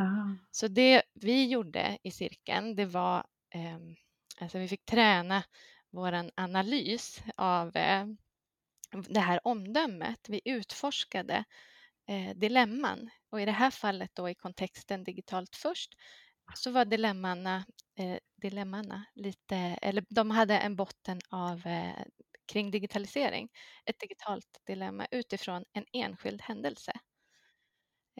[0.00, 0.34] Ah.
[0.50, 3.78] Så det vi gjorde i cirkeln, det var eh,
[4.40, 5.42] alltså vi fick träna
[5.90, 8.06] vår analys av eh,
[9.08, 10.28] det här omdömet.
[10.28, 11.44] Vi utforskade
[12.08, 15.94] eh, dilemman och i det här fallet då i kontexten digitalt först
[16.54, 17.64] så var dilemmana,
[17.98, 22.04] eh, dilemmana lite, eller de hade en botten av eh,
[22.52, 23.48] kring digitalisering,
[23.84, 26.92] ett digitalt dilemma utifrån en enskild händelse.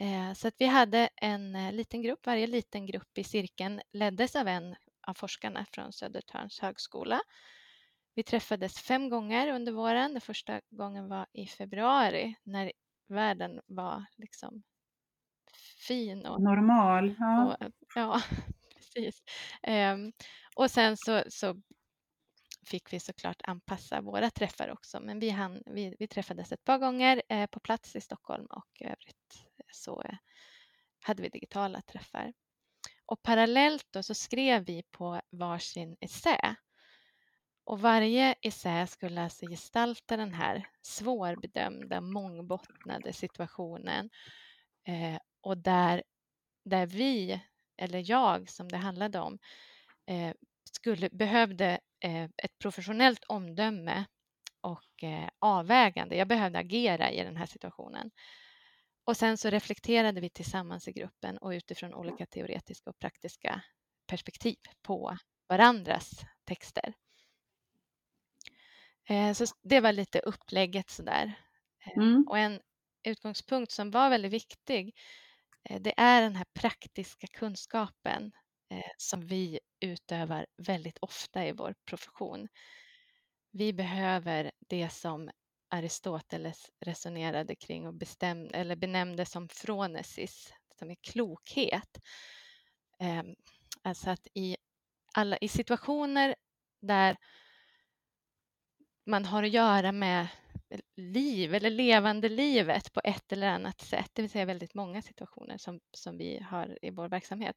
[0.00, 4.37] Eh, så att vi hade en eh, liten grupp, varje liten grupp i cirkeln leddes
[4.37, 4.76] av en
[5.07, 7.20] av forskarna från Södertörns högskola.
[8.16, 10.12] Vi träffades fem gånger under våren.
[10.12, 12.72] Den första gången var i februari när
[13.09, 14.62] världen var liksom
[15.87, 17.14] fin och Normal.
[17.18, 17.57] Ja.
[17.61, 18.22] och, ja,
[18.76, 19.22] precis.
[19.62, 20.12] Ehm,
[20.57, 21.62] och sen så, så
[22.66, 26.79] fick vi såklart anpassa våra träffar också, men vi, hann, vi, vi träffades ett par
[26.79, 30.16] gånger eh, på plats i Stockholm och övrigt så eh,
[31.00, 32.33] hade vi digitala träffar.
[33.07, 36.57] Och parallellt då så skrev vi på varsin essä.
[37.66, 44.11] Och varje essä skulle alltså gestalta den här svårbedömda, mångbottnade situationen
[44.88, 46.02] eh, och där,
[46.64, 47.40] där vi,
[47.76, 49.38] eller jag som det handlade om,
[50.07, 50.35] eh,
[50.72, 54.05] skulle, behövde eh, ett professionellt omdöme
[54.61, 56.16] och eh, avvägande.
[56.16, 58.11] Jag behövde agera i den här situationen.
[59.05, 63.62] Och sen så reflekterade vi tillsammans i gruppen och utifrån olika teoretiska och praktiska
[64.07, 65.16] perspektiv på
[65.48, 66.11] varandras
[66.44, 66.94] texter.
[69.09, 71.33] Eh, så det var lite upplägget sådär.
[71.87, 72.25] Eh, Mm.
[72.29, 72.61] Och en
[73.05, 74.97] utgångspunkt som var väldigt viktig,
[75.71, 78.33] eh, det är den här praktiska kunskapen
[78.97, 82.49] som vi utövar väldigt ofta i vår profession.
[83.53, 85.31] Vi behöver det som
[85.71, 91.99] Aristoteles resonerade kring och bestäm, eller benämnde som phronesis, som är klokhet.
[93.01, 93.23] Eh,
[93.83, 94.57] Alltså att i,
[95.14, 96.35] alla, i situationer
[96.83, 97.16] där
[99.07, 100.29] man har att göra med
[100.71, 105.03] eh, liv eller levande livet på ett eller annat sätt, det vill säga väldigt många
[105.03, 107.57] situationer som, som vi har i vår verksamhet,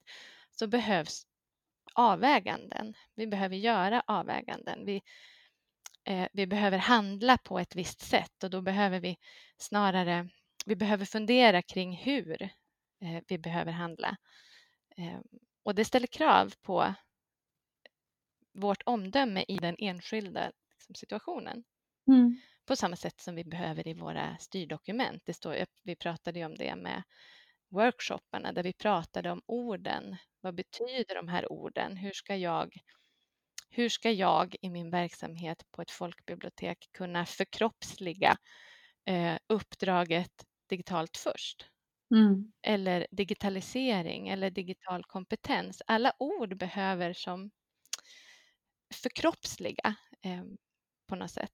[0.52, 1.26] så behövs
[1.94, 2.94] avväganden.
[3.16, 4.86] Vi behöver göra avväganden.
[4.86, 5.02] Vi,
[6.04, 9.18] eh, vi behöver handla på ett visst sätt och då behöver vi
[9.58, 10.30] snarare,
[10.66, 14.18] vi behöver fundera kring hur eh, vi behöver handla.
[14.98, 15.20] Eh,
[15.64, 16.94] och det ställer krav på
[18.54, 20.52] vårt omdöme i den enskilda
[20.90, 21.64] liksom, situationen
[22.08, 22.42] Mm.
[22.66, 25.22] på samma sätt som vi behöver i våra styrdokument.
[25.26, 27.04] Det står, vi pratade ju om det med
[27.70, 30.16] workshopparna där vi pratade om orden.
[30.42, 31.98] Vad betyder de här orden?
[31.98, 32.74] Hur ska jag,
[33.70, 38.38] hur ska jag i min verksamhet på ett folkbibliotek kunna förkroppsliga
[39.06, 41.68] eh, uppdraget digitalt först?
[42.12, 42.52] Mm.
[42.64, 45.82] Eller digitalisering eller digital kompetens.
[45.88, 47.52] Alla ord behöver som
[48.94, 50.44] förkroppsliga eh,
[51.10, 51.52] på något sätt.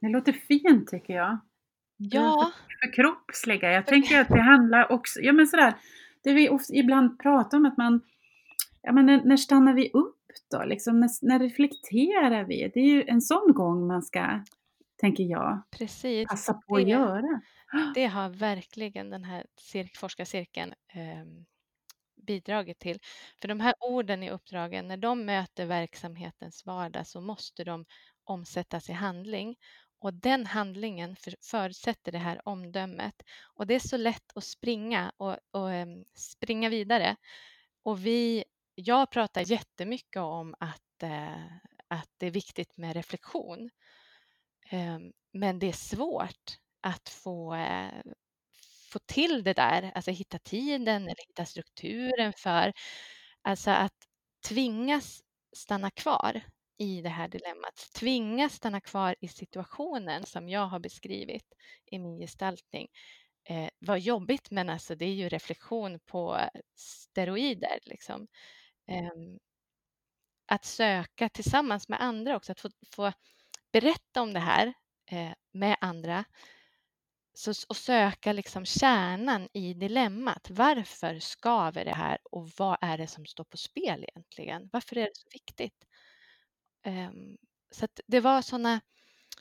[0.00, 1.38] Det låter fint tycker jag.
[1.96, 2.52] Ja,
[2.84, 3.72] Förkroppsliga.
[3.72, 5.74] Jag tänker att det handlar också, ja men sådär,
[6.24, 8.00] det vi ofta, ibland pratar om att man,
[8.82, 10.16] ja men när, när stannar vi upp
[10.50, 10.64] då?
[10.64, 12.70] Liksom, när, när reflekterar vi?
[12.74, 14.40] Det är ju en sån gång man ska,
[15.00, 16.28] tänker jag, precis.
[16.28, 17.40] passa på att Det- göra.
[17.94, 21.26] Det har verkligen den här cirk, forskarcirkeln eh,
[22.26, 22.98] bidragit till.
[23.40, 27.84] För de här orden i uppdragen, när de möter verksamhetens vardag så måste de
[28.24, 29.56] omsättas i handling.
[29.98, 33.22] Och den handlingen för, förutsätter det här omdömet.
[33.54, 37.16] Och det är så lätt att springa och, och ehm, springa vidare.
[37.82, 41.46] Och vi, jag pratar jättemycket om att, eh,
[41.88, 43.70] att det är viktigt med reflektion.
[44.70, 48.02] Ehm, men det är svårt att få, eh,
[48.86, 52.72] få till det där, alltså hitta tiden eller hitta strukturen för,
[53.42, 53.94] alltså att
[54.48, 55.20] tvingas
[55.56, 56.40] stanna kvar
[56.78, 61.52] i det här dilemmat, tvingas stanna kvar i situationen som jag har beskrivit
[61.86, 62.88] i min gestaltning.
[63.48, 66.40] Eh, vad jobbigt, men alltså det är ju reflektion på
[66.76, 67.78] steroider.
[67.84, 68.26] Liksom.
[68.88, 69.10] Eh,
[70.46, 73.12] att söka tillsammans med andra också, att få, få
[73.72, 74.74] berätta om det här
[75.10, 76.24] eh, med andra
[77.38, 80.50] så, och söka liksom kärnan i dilemmat.
[80.50, 84.68] Varför skaver det här och vad är det som står på spel egentligen?
[84.72, 85.86] Varför är det så viktigt?
[86.86, 87.36] Um,
[87.70, 88.80] så det var sådana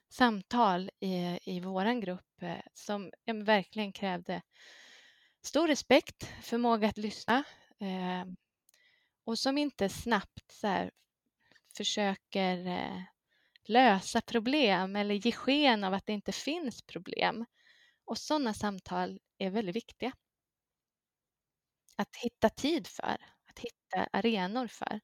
[0.09, 4.41] samtal i, i vår grupp eh, som ja, verkligen krävde
[5.41, 7.43] stor respekt, förmåga att lyssna
[7.79, 8.25] eh,
[9.25, 10.91] och som inte snabbt så här,
[11.77, 13.01] försöker eh,
[13.65, 17.45] lösa problem eller ge sken av att det inte finns problem.
[18.05, 20.11] Och sådana samtal är väldigt viktiga.
[21.97, 23.17] Att hitta tid för,
[23.49, 24.99] att hitta arenor för.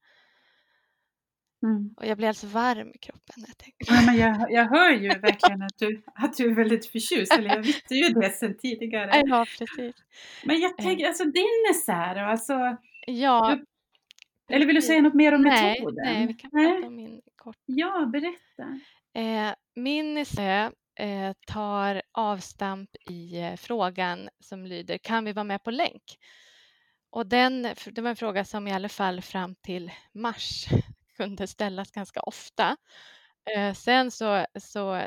[1.62, 1.94] Mm.
[1.96, 3.44] Och jag blir alltså varm i kroppen.
[3.46, 3.94] Jag, tänker.
[3.94, 7.48] Ja, men jag, jag hör ju verkligen att du, att du är väldigt förtjust, eller
[7.48, 9.22] jag visste ju det sedan tidigare.
[9.26, 9.96] Ja, precis.
[10.44, 10.84] Men jag eh.
[10.84, 12.76] tänker, alltså din esär, alltså...
[13.06, 13.56] Ja.
[13.56, 13.66] Du,
[14.54, 16.04] eller vill du säga något mer om nej, metoden?
[16.04, 16.72] Nej, vi kan nej.
[16.72, 17.56] prata om min kort.
[17.66, 18.80] Ja, berätta.
[19.14, 25.64] Eh, min essä Eh, tar avstamp i eh, frågan som lyder Kan vi vara med
[25.64, 26.18] på länk?
[27.10, 30.66] Och den, det var en fråga som i alla fall fram till mars
[31.16, 32.76] kunde ställas ganska ofta.
[33.56, 35.06] Eh, sen så, så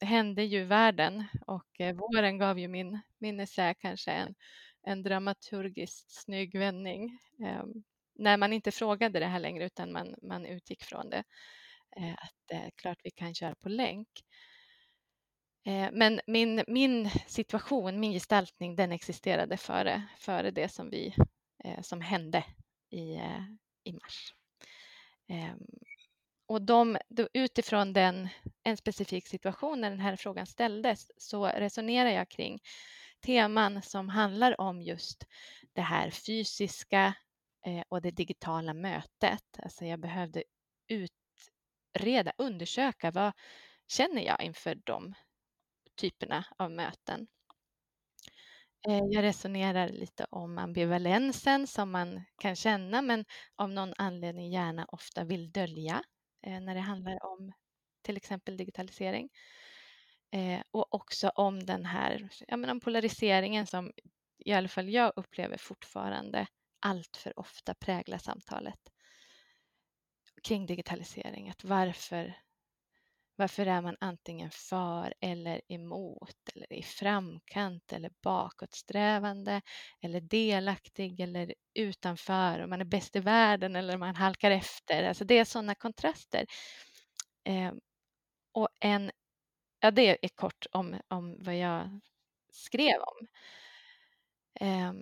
[0.00, 4.34] hände ju världen och våren gav ju min, min essä kanske en,
[4.82, 7.18] en dramaturgiskt snygg vändning.
[7.44, 11.24] Ehm, när man inte frågade det här längre utan man, man utgick från det.
[11.96, 14.08] Eh, att klart vi kan köra på länk.
[15.66, 21.14] Eh, men min, min situation, min gestaltning, den existerade före, före det som, vi,
[21.64, 22.44] eh, som hände
[22.90, 23.44] i, eh,
[23.84, 24.34] i mars.
[25.28, 25.66] Ehm,
[26.46, 26.98] och de,
[27.32, 28.28] utifrån den,
[28.62, 32.60] en specifik situation när den här frågan ställdes så resonerar jag kring
[33.20, 35.26] teman som handlar om just
[35.72, 37.14] det här fysiska
[37.88, 39.58] och det digitala mötet.
[39.58, 40.42] Alltså jag behövde
[40.88, 43.32] utreda, undersöka vad
[43.88, 45.14] känner jag inför de
[45.96, 47.26] typerna av möten.
[48.88, 53.24] Eh, jag resonerar lite om ambivalensen som man kan känna men
[53.56, 56.02] av någon anledning gärna ofta vill dölja
[56.46, 57.52] eh, när det handlar om
[58.02, 59.28] till exempel digitalisering.
[60.30, 63.92] Eh, och också om den här jag menar, polariseringen som
[64.38, 66.46] i alla fall jag upplever fortfarande
[66.80, 68.80] allt för ofta präglar samtalet
[70.42, 71.50] kring digitalisering.
[71.50, 72.34] Att varför
[73.36, 79.62] varför är man antingen för eller emot eller i framkant eller bakåtsträvande
[80.00, 85.02] eller delaktig eller utanför och man är bäst i världen eller man halkar efter.
[85.02, 86.46] Alltså det är sådana kontraster.
[87.44, 87.72] Eh,
[88.52, 89.10] och en,
[89.80, 92.00] ja det är kort om, om vad jag
[92.52, 93.26] skrev om.
[94.60, 94.92] Eh,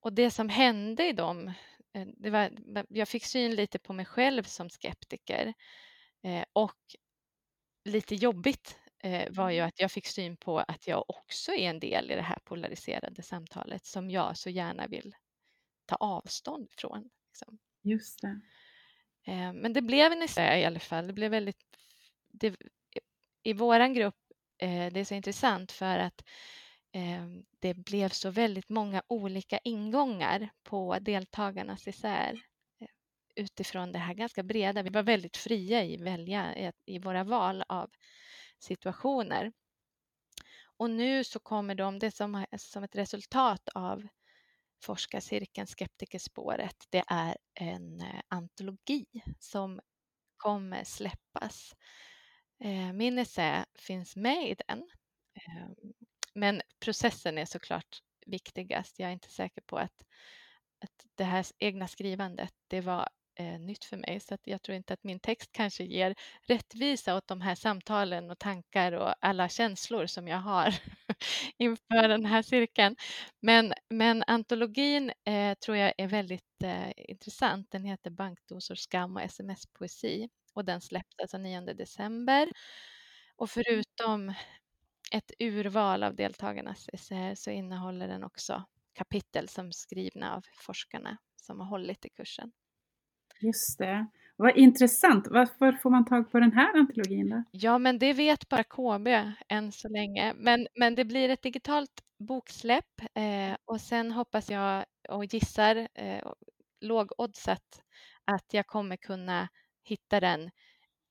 [0.00, 1.52] och det som hände i dem,
[1.94, 2.50] eh, det var,
[2.88, 5.54] jag fick syn lite på mig själv som skeptiker
[6.22, 6.76] Eh, och
[7.84, 9.68] lite jobbigt eh, var ju mm.
[9.68, 13.22] att jag fick syn på att jag också är en del i det här polariserade
[13.22, 15.14] samtalet som jag så gärna vill
[15.86, 17.10] ta avstånd från.
[17.28, 17.58] Liksom.
[17.82, 18.40] Just det.
[19.32, 21.06] Eh, men det blev en essä i alla fall.
[21.06, 21.64] Det blev väldigt...
[22.28, 22.56] Det,
[23.42, 24.16] I våran grupp,
[24.60, 26.24] det är så intressant för att
[27.58, 32.47] det blev så väldigt många olika ingångar på deltagarnas esär
[33.38, 34.82] utifrån det här ganska breda.
[34.82, 37.90] Vi var väldigt fria i välja i våra val av
[38.58, 39.52] situationer.
[40.78, 44.08] Och nu så kommer de, det som, som ett resultat av
[44.82, 49.06] forskarcirkeln Skeptikerspåret, det är en eh, antologi
[49.38, 49.80] som
[50.36, 51.74] kommer släppas.
[52.64, 54.90] Eh, min essä finns med i den.
[55.34, 55.74] Ehm,
[56.34, 58.98] men processen är såklart viktigast.
[58.98, 60.04] Jag är inte säker på att,
[60.84, 64.76] att det här egna skrivandet, det var eh, nytt för mig så att jag tror
[64.76, 66.14] inte att min text kanske ger
[66.46, 70.74] rättvisa åt de här samtalen och tankar och alla känslor som jag har
[71.58, 72.96] inför den här cirkeln.
[73.40, 77.70] Men, men antologin eh, tror jag är väldigt eh, intressant.
[77.70, 82.48] Den heter Bankdosor, skam och sms-poesi och den släpptes alltså 9 december.
[83.36, 84.34] Och förutom
[85.12, 91.60] ett urval av deltagarnas essäer så innehåller den också kapitel som skrivna av forskarna som
[91.60, 92.52] har hållit i kursen.
[93.40, 94.06] Just det.
[94.36, 95.26] Vad intressant.
[95.30, 97.42] Varför får man tag på den här antologin då?
[97.50, 99.08] Ja, men det vet bara KB
[99.48, 100.34] än så länge.
[100.36, 106.32] Men, men det blir ett digitalt boksläpp eh, och sen hoppas jag och gissar eh,
[106.80, 107.82] lågoddsat
[108.24, 109.48] att jag kommer kunna
[109.84, 110.50] hitta den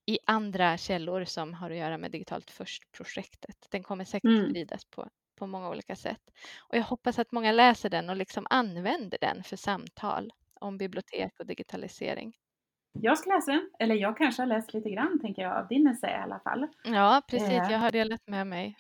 [0.06, 3.68] i andra källor som har att göra med Digitalt först-projektet.
[3.72, 4.50] Den kommer säkert Mm.
[4.50, 6.22] spridas på, på många olika sätt.
[6.60, 11.40] Och jag hoppas att många läser den och liksom använder den för samtal om bibliotek
[11.40, 12.34] och digitalisering.
[13.02, 15.88] Jag ska läsa den, eller jag kanske har läst lite grann tänker jag av din
[15.88, 16.68] essä i alla fall.
[16.84, 17.50] Ja, precis.
[17.50, 17.72] Eh.
[17.72, 18.78] Jag har delat med mig.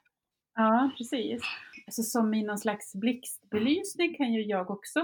[0.55, 1.41] Ja, precis.
[1.87, 4.99] Alltså, som i någon slags blixtbelysning kan ju jag också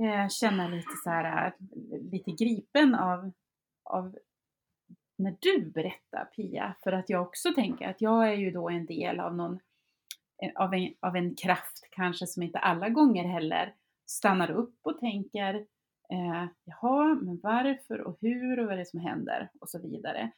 [0.00, 1.52] eh, känna lite så här, eh,
[2.12, 3.30] lite gripen av,
[3.84, 4.16] av
[5.18, 8.86] när du berättar Pia, för att jag också tänker att jag är ju då en
[8.86, 9.58] del av någon,
[10.42, 13.74] eh, av en, av en kraft kanske som inte alla gånger heller
[14.06, 15.66] stannar upp och tänker
[16.12, 20.30] eh, jaha, men varför och hur och vad är det som händer och så vidare.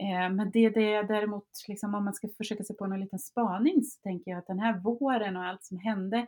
[0.00, 3.84] Eh, men det, det däremot, liksom, om man ska försöka sig på någon liten spaning
[3.84, 6.26] så tänker jag att den här våren och allt som hände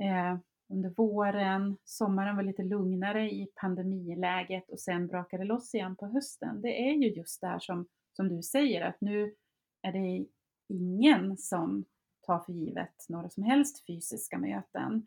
[0.00, 0.36] eh,
[0.68, 6.06] under våren, sommaren var lite lugnare i pandemiläget och sen brakade det loss igen på
[6.06, 6.60] hösten.
[6.60, 9.34] Det är ju just det som, som du säger att nu
[9.82, 10.26] är det
[10.68, 11.84] ingen som
[12.26, 15.06] tar för givet några som helst fysiska möten.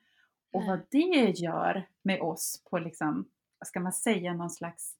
[0.51, 3.25] Och vad det gör med oss på liksom,
[3.59, 4.95] vad ska man säga, någon slags,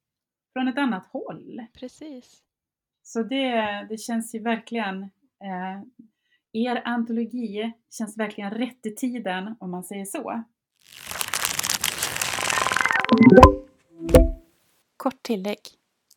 [0.53, 1.65] från ett annat håll.
[1.73, 2.43] Precis.
[3.03, 5.03] Så det, det känns ju verkligen,
[5.43, 5.81] eh,
[6.53, 10.43] er antologi känns verkligen rätt i tiden om man säger så.
[14.97, 15.59] Kort tillägg.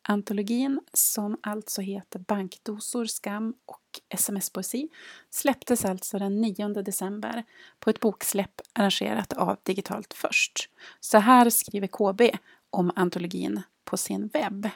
[0.07, 4.89] Antologin, som alltså heter Bankdosor, skam och sms-poesi,
[5.29, 7.43] släpptes alltså den 9 december
[7.79, 10.69] på ett boksläpp arrangerat av Digitalt Först.
[10.99, 12.37] Så här skriver KB
[12.69, 14.69] om antologin på sin webb.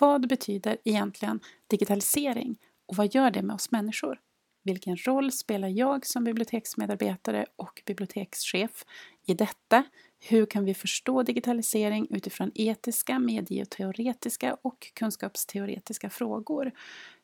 [0.00, 4.20] Vad betyder egentligen digitalisering och vad gör det med oss människor?
[4.66, 8.84] Vilken roll spelar jag som biblioteksmedarbetare och bibliotekschef
[9.26, 9.84] i detta?
[10.20, 16.72] Hur kan vi förstå digitalisering utifrån etiska, medieteoretiska och kunskapsteoretiska frågor?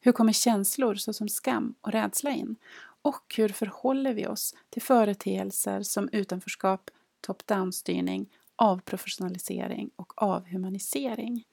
[0.01, 2.57] Hur kommer känslor såsom skam och rädsla in?
[3.03, 6.91] Och hur förhåller vi oss till företeelser som utanförskap,
[7.21, 8.27] top-down-styrning,
[8.57, 11.45] avprofessionalisering och avhumanisering?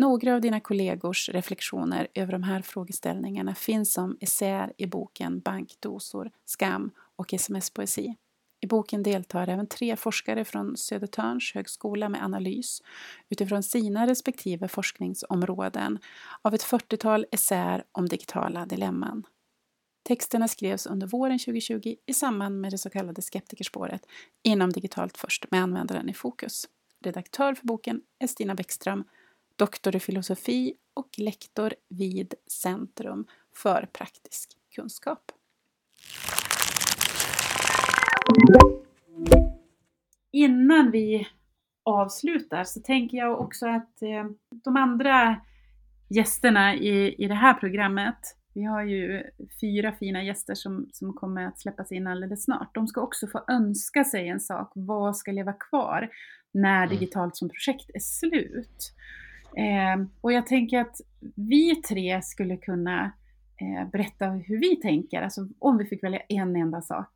[0.00, 6.30] Några av dina kollegors reflektioner över de här frågeställningarna finns som essäer i boken Bankdosor,
[6.44, 8.14] skam och sms-poesi.
[8.60, 12.82] I boken deltar även tre forskare från Södertörns högskola med analys
[13.28, 15.98] utifrån sina respektive forskningsområden
[16.42, 19.26] av ett 40-tal essäer om digitala dilemman.
[20.02, 24.06] Texterna skrevs under våren 2020 i samband med det så kallade skeptikerspåret
[24.42, 26.68] inom Digitalt först med användaren i fokus.
[27.04, 29.04] Redaktör för boken är Stina Bäckström
[29.58, 35.32] doktor i filosofi och lektor vid Centrum för praktisk kunskap.
[40.32, 41.28] Innan vi
[41.84, 44.24] avslutar så tänker jag också att eh,
[44.64, 45.40] de andra
[46.08, 48.18] gästerna i, i det här programmet,
[48.54, 49.22] vi har ju
[49.60, 52.74] fyra fina gäster som, som kommer att släppas in alldeles snart.
[52.74, 54.72] De ska också få önska sig en sak.
[54.74, 56.08] Vad ska leva kvar
[56.54, 56.88] när Mm.
[56.88, 58.92] Digitalt som projekt är slut?
[59.56, 61.00] Eh, och jag tänker att
[61.34, 63.12] vi tre skulle kunna
[63.60, 67.08] eh, berätta hur vi tänker, alltså om vi fick välja en enda sak.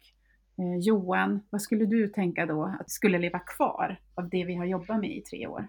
[0.59, 4.65] Eh, Johan, vad skulle du tänka då att skulle leva kvar av det vi har
[4.65, 5.69] jobbat med i tre år?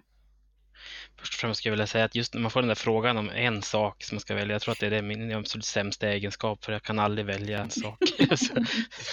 [1.16, 3.16] Först och främst skulle jag vilja säga att just när man får den där frågan
[3.16, 6.08] om en sak som man ska välja, jag tror att det är min absolut sämsta
[6.08, 7.98] egenskap, för jag kan aldrig välja en sak.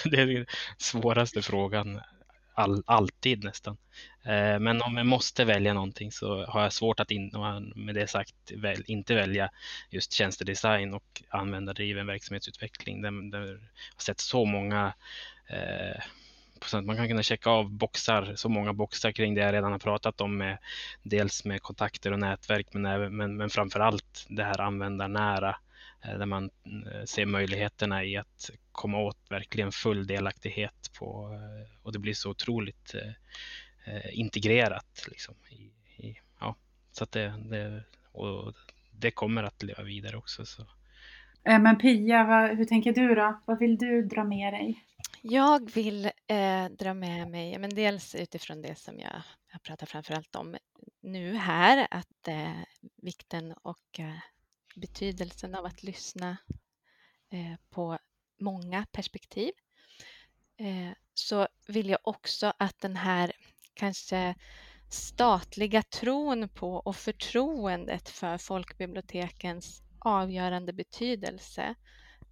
[0.04, 0.46] Det är den
[0.78, 2.00] svåraste frågan,
[2.54, 3.76] all, alltid nästan.
[4.24, 7.30] Eh, Men om jag måste välja någonting så har jag svårt att in,
[7.76, 9.50] med det sagt väl, inte välja
[9.90, 13.02] just tjänstedesign och användardriven verksamhetsutveckling.
[13.02, 14.94] Där, där jag har sett så många
[15.48, 16.02] eh,
[16.82, 20.20] man kan kunna checka av boxar, så många boxar kring det jag redan har pratat
[20.20, 20.58] om med
[21.02, 25.56] dels med kontakter och nätverk men, även, men, men framför allt det här användarnära
[26.04, 28.50] eh, där man eh, ser möjligheterna i att
[28.82, 35.34] komma åt verkligen full delaktighet på eh, och det blir så otroligt eh, integrerat liksom
[35.50, 35.62] i,
[36.06, 36.56] i, ja,
[36.92, 38.54] så att det, det, och
[38.92, 40.46] det kommer att leva vidare också.
[40.46, 40.62] Så.
[41.44, 43.42] Eh, Men Pia, vad, hur tänker du då?
[43.46, 44.84] Vad vill du dra med dig?
[45.22, 49.22] Jag vill eh, dra med mig, men dels utifrån det som jag,
[49.52, 50.56] jag pratar framförallt om
[51.02, 52.62] nu här, att eh,
[53.02, 54.18] vikten och eh,
[54.76, 56.36] betydelsen av att lyssna
[57.30, 57.98] eh, på
[58.42, 59.52] många perspektiv.
[60.56, 63.32] Eh, så vill jag också att den här
[63.74, 64.34] kanske
[64.88, 71.74] statliga tron på och förtroendet för folkbibliotekens avgörande betydelse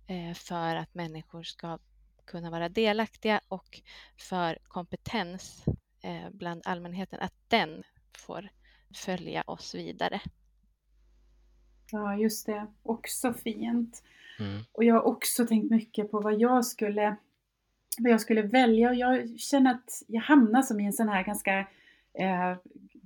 [0.06, 1.78] eh, för att människor ska
[2.24, 3.80] kunna vara delaktiga och
[4.16, 5.64] för kompetens
[6.00, 7.82] eh, bland allmänheten, att den
[8.12, 8.48] får
[8.94, 10.20] följa oss vidare.
[11.90, 12.66] Ja, just det.
[12.82, 14.02] Också fint.
[14.40, 14.62] Mm.
[14.72, 17.16] Och jag har också tänkt mycket på vad jag skulle,
[17.98, 21.24] vad jag skulle välja och jag känner att jag hamnar som i en sån här
[21.24, 21.58] ganska
[22.14, 22.56] eh,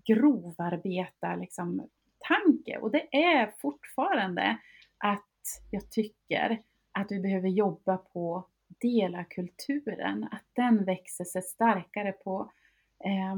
[0.07, 2.79] grovarbeta liksom, tanke.
[2.79, 4.59] Och det är fortfarande
[4.99, 5.23] att
[5.71, 6.63] jag tycker
[6.93, 8.47] att vi behöver jobba på
[8.81, 12.53] dela-kulturen, att den växer sig starkare på,
[13.05, 13.37] eh,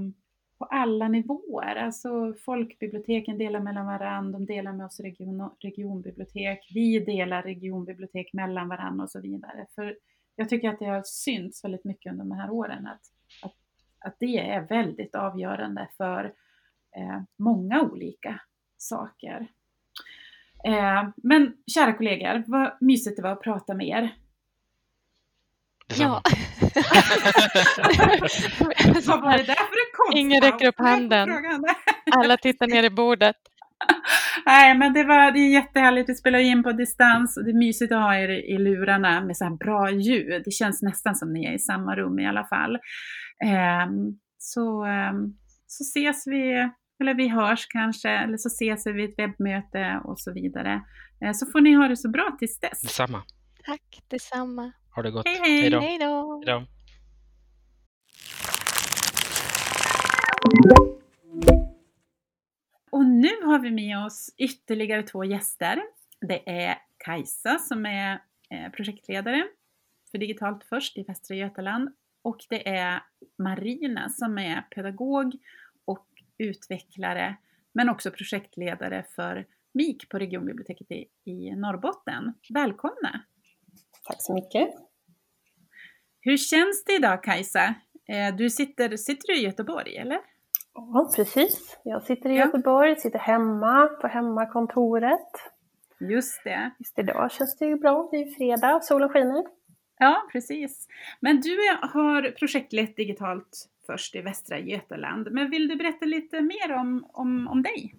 [0.59, 1.76] på alla nivåer.
[1.76, 8.68] Alltså folkbiblioteken delar mellan varandra, de delar med oss region, regionbibliotek, vi delar regionbibliotek mellan
[8.68, 9.66] varandra och så vidare.
[9.74, 9.96] För
[10.36, 13.00] jag tycker att det har synts väldigt mycket under de här åren att,
[13.42, 13.54] att,
[13.98, 16.24] att det är väldigt avgörande för
[16.96, 18.40] eh, många olika
[18.76, 19.46] saker.
[20.64, 24.14] Eh, men kära kollegor, vad mysigt det var att prata med er.
[25.98, 26.22] Ja.
[29.07, 30.18] Vad var det där för en?
[30.18, 31.28] Ingen räcker upp handen.
[32.12, 33.36] Alla tittar ner i bordet.
[34.46, 36.09] Nej, men det var det är jättehärligt.
[36.09, 39.36] Vi spelar in på distans och det är mysigt att ha er i lurarna med
[39.36, 40.42] så här bra ljud.
[40.44, 42.78] Det känns nästan som ni är i samma rum i alla fall.
[43.86, 45.36] Um, så, um,
[45.66, 50.20] så ses vi, eller vi hörs kanske, eller så ses vi vid ett webbmöte och
[50.20, 50.82] så vidare.
[51.24, 52.82] Uh, så får ni ha det så bra tills dess.
[52.82, 53.22] Detsamma.
[53.64, 54.72] Tack detsamma.
[54.97, 55.28] Ha det gott.
[55.28, 55.80] Hej, hej.
[55.80, 56.42] Hej då.
[62.90, 65.82] Och nu har vi med oss ytterligare två gäster.
[66.20, 69.44] Det är Kajsa som är eh, projektledare
[70.11, 71.88] för Digitalt Först i Västra Götaland
[72.22, 73.03] och det är
[73.38, 75.36] Marina som är pedagog
[75.84, 76.07] och
[76.38, 77.36] utvecklare
[77.72, 82.34] men också projektledare för MIK på regionbiblioteket i, i Norrbotten.
[82.49, 83.24] Välkomna!
[84.05, 84.86] Tack så mycket.
[86.27, 87.74] Hur känns det idag Kajsa?
[88.09, 90.18] Eh, Du sitter, sitter du i Göteborg eller?
[90.74, 91.79] Ja, precis.
[91.83, 92.45] Jag sitter i Ja.
[92.47, 95.31] Göteborg, sitter hemma på hemmakontoret.
[96.01, 96.70] Just det.
[96.79, 98.09] Just idag känns det ju bra.
[98.11, 99.45] Det är ju fredag, solen skiner.
[99.99, 100.89] Ja, precis.
[101.20, 105.29] Men du har projektlett digitalt först i Västra Götaland.
[105.33, 107.95] Men vill du berätta lite mer om, om, om dig?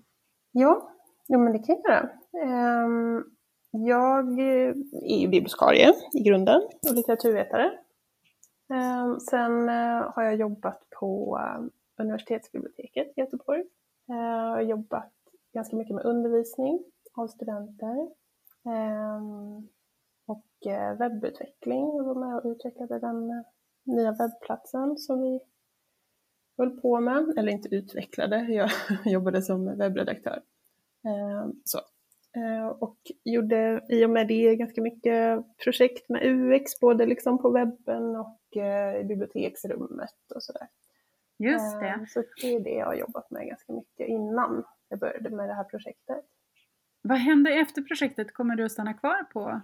[0.51, 0.91] Ja,
[1.27, 2.09] jo, men det kan jag göra.
[2.45, 3.23] Ehm,
[3.71, 7.71] Jag är ju bibliotekarie i grunden och litteraturvetare.
[8.69, 11.63] Ehm, sen eh, har jag jobbat på eh,
[11.97, 13.63] universitetsbiblioteket i Göteborg.
[14.09, 15.13] Ehm, jag har jobbat
[15.53, 18.09] ganska mycket med undervisning av studenter.
[18.65, 19.67] Ehm,
[20.25, 21.97] och eh, webbutveckling.
[21.97, 23.43] Jag var med och utvecklade den
[23.83, 25.39] nya webbplatsen som vi
[26.57, 27.37] höll på med.
[27.37, 28.69] Eller inte utvecklade, jag
[29.05, 30.41] jobbade som webbredaktör.
[31.63, 31.79] Så.
[32.79, 38.15] Och gjorde i och med det ganska mycket projekt med UX, både liksom på webben
[38.15, 38.36] och
[38.99, 40.67] i biblioteksrummet och sådär.
[41.39, 41.87] Just det.
[41.87, 45.49] Ehm, Så det är det jag har jobbat med ganska mycket innan jag började med
[45.49, 46.25] det här projektet.
[47.01, 48.33] Vad händer efter projektet?
[48.33, 49.61] Kommer du att stanna kvar på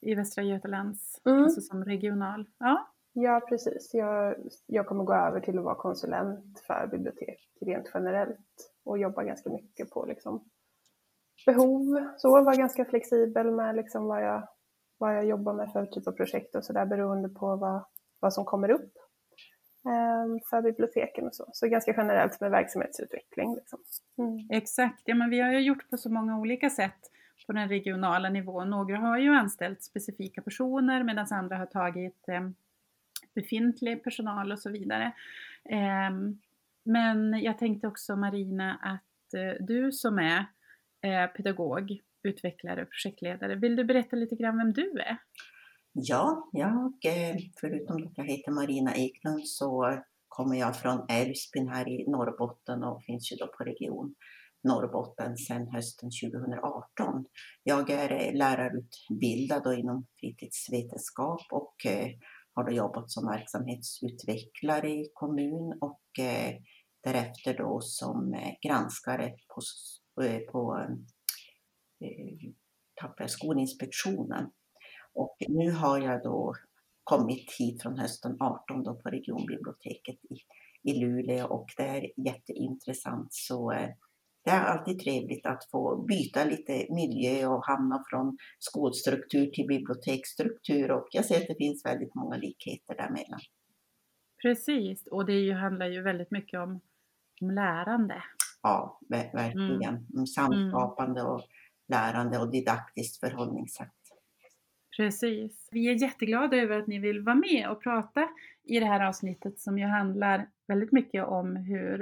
[0.00, 1.42] i Västra Götalands, Mm.
[1.42, 2.44] alltså som regional?
[2.58, 3.94] Ja, Ja, precis.
[3.94, 4.36] Jag,
[4.66, 9.50] jag kommer gå över till att vara konsulent för bibliotek rent generellt och jobba ganska
[9.50, 10.44] mycket på liksom,
[11.46, 12.08] behov.
[12.16, 14.48] Så vara ganska flexibel med liksom vad, jag,
[14.98, 17.84] vad jag jobbar med för typ av projekt och så där beroende på vad,
[18.20, 18.92] vad som kommer upp
[19.86, 21.50] ehm, för biblioteken och så.
[21.52, 23.54] Så ganska generellt med verksamhetsutveckling.
[23.54, 23.78] Liksom.
[24.18, 24.48] Mm.
[24.50, 25.02] exakt.
[25.04, 27.10] Ja, men vi har ju gjort på så många olika sätt
[27.46, 28.70] på den regionala nivån.
[28.70, 32.48] Några har ju anställt specifika personer medan andra har tagit eh,
[33.34, 35.12] befintlig personal och så vidare.
[35.64, 36.10] Eh,
[36.82, 40.44] men jag tänkte också Marina att eh, du som är
[41.02, 45.16] eh, pedagog, utvecklare och projektledare, vill du berätta lite grann vem du är?
[46.02, 49.98] Ja, jag, eh, förutom att jag heter Marina Eklund så
[50.28, 54.14] kommer jag från Älvsbyn här i Norrbotten och finns ju då på region
[54.64, 57.24] Norrbotten sedan hösten 2018.
[57.62, 62.08] Jag är eh, lärarutbildad inom fritidsvetenskap och eh,
[62.52, 66.02] har då jobbat som verksamhetsutvecklare i kommun och
[67.04, 69.60] därefter då som granskare på,
[70.52, 70.86] på
[73.26, 74.50] Skolinspektionen.
[75.14, 76.54] Och nu har jag då
[77.04, 80.36] kommit hit från hösten 18 då på regionbiblioteket i,
[80.90, 83.28] i Luleå och det är jätteintressant.
[83.30, 83.88] Så eh,
[84.44, 90.90] det är alltid trevligt att få byta lite miljö och hamna från skolstruktur till biblioteksstruktur
[90.90, 93.40] och jag ser att det finns väldigt många likheter däremellan.
[94.42, 96.80] Precis, och det ju, handlar ju väldigt mycket om,
[97.40, 98.22] om lärande.
[98.62, 100.06] Ja, ver- verkligen.
[100.14, 100.26] Mm.
[100.26, 101.42] Samskapande och
[101.88, 103.99] lärande och didaktiskt förhållningssätt.
[105.00, 105.68] Precis.
[105.70, 108.28] Vi är jätteglada över att ni vill vara med och prata
[108.64, 111.98] i det här avsnittet som ju handlar väldigt mycket om hur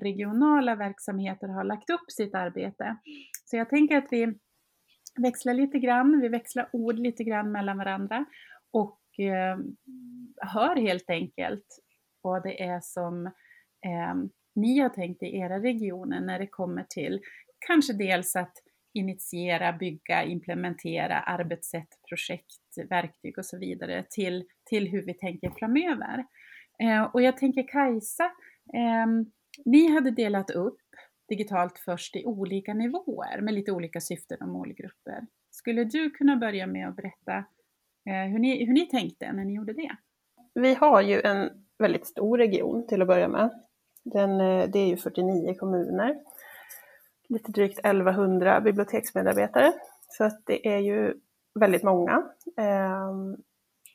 [0.00, 2.96] regionala verksamheter har lagt upp sitt arbete.
[3.44, 4.34] Så jag tänker att vi
[5.16, 8.24] växlar lite grann, vi växlar ord lite grann mellan varandra
[8.70, 9.58] och eh,
[10.36, 11.66] hör helt enkelt
[12.22, 13.26] vad det är som
[13.86, 14.14] eh,
[14.54, 17.20] ni har tänkt i era regioner när det kommer till
[17.66, 18.52] kanske dels att
[18.92, 26.24] initiera, bygga, implementera arbetssätt, projekt, verktyg och så vidare till, till hur vi tänker framöver.
[26.82, 28.24] Eh, och jag tänker Kajsa,
[28.74, 29.06] eh,
[29.64, 30.80] ni hade delat upp
[31.28, 35.26] digitalt först i olika nivåer med lite olika syften och målgrupper.
[35.50, 37.36] Skulle du kunna börja med att berätta
[38.08, 39.96] eh, hur, ni, hur ni tänkte när ni gjorde det?
[40.54, 43.50] Vi har ju en väldigt stor region till att börja med.
[44.04, 46.16] Den, eh, det är ju 49 kommuner,
[47.30, 49.72] lite drygt 1100 biblioteksmedarbetare.
[50.08, 51.14] Så att det är ju
[51.60, 52.22] väldigt många.
[52.56, 53.36] Ehm,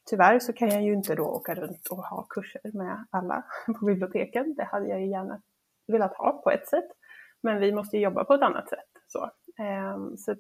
[0.10, 3.44] tyvärr så kan jag ju inte då åka runt och ha kurser med alla
[3.80, 4.56] på biblioteken.
[4.56, 5.42] Det hade jag ju gärna
[5.88, 6.88] velat ha på ett sätt.
[7.44, 8.90] Men vi måste jobba på ett annat sätt.
[9.08, 9.32] Så,
[9.64, 10.38] ehm, så att,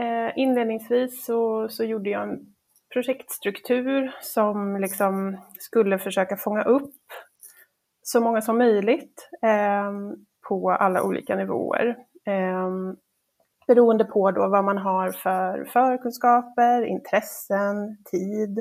[0.00, 2.54] eh, inledningsvis så, så gjorde jag en
[2.92, 6.94] projektstruktur som liksom skulle försöka fånga upp
[8.02, 11.96] så många som möjligt ehm, på alla olika nivåer.
[12.26, 12.70] Eh,
[13.66, 18.58] beroende på då vad man har för förkunskaper, intressen, tid,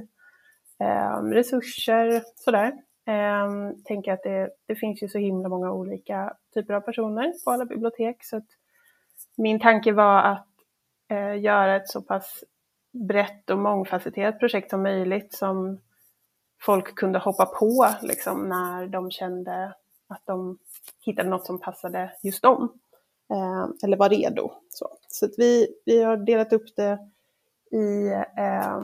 [0.84, 2.74] eh, resurser, sådär.
[3.08, 3.50] Eh,
[3.86, 7.66] tänker att det, det, finns ju så himla många olika typer av personer på alla
[7.66, 8.48] bibliotek så att
[9.38, 10.48] min tanke var att
[11.12, 12.44] eh, göra ett så pass
[13.08, 15.80] brett och mångfacetterat projekt som möjligt som
[16.62, 19.74] folk kunde hoppa på liksom, när de kände
[20.10, 20.58] att de
[21.06, 22.80] hittade något som passade just dem.
[23.32, 24.52] Eh, eller var redo.
[24.70, 27.00] Så, så att vi, vi har delat upp det
[27.72, 28.08] i
[28.38, 28.82] eh,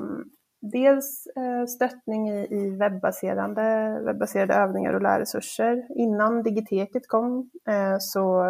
[0.60, 5.88] dels eh, stöttning i, i webbaserade, webbaserade övningar och lärresurser.
[5.96, 8.46] Innan digiteket kom eh, så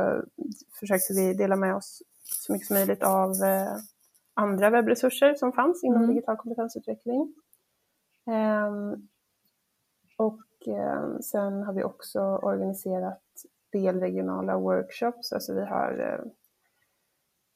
[0.79, 3.77] försökte vi dela med oss så mycket som möjligt av eh,
[4.33, 6.15] andra webbresurser som fanns inom mm.
[6.15, 7.33] digital kompetensutveckling.
[8.25, 9.07] Um,
[10.17, 13.21] och Eh, sen har vi också organiserat
[13.71, 16.31] delregionala workshops, alltså vi har eh,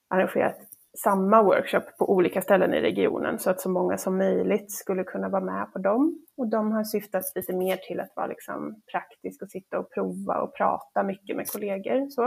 [0.10, 0.58] arrangerat
[0.98, 5.30] samma workshop på olika ställen i regionen så att så många som möjligt skulle kunna
[5.30, 6.26] vara med på dem.
[6.38, 10.42] Och de har syftat lite mer till att vara liksom praktisk och sitta och prova
[10.42, 12.10] och prata mycket med kollegor.
[12.10, 12.24] Så.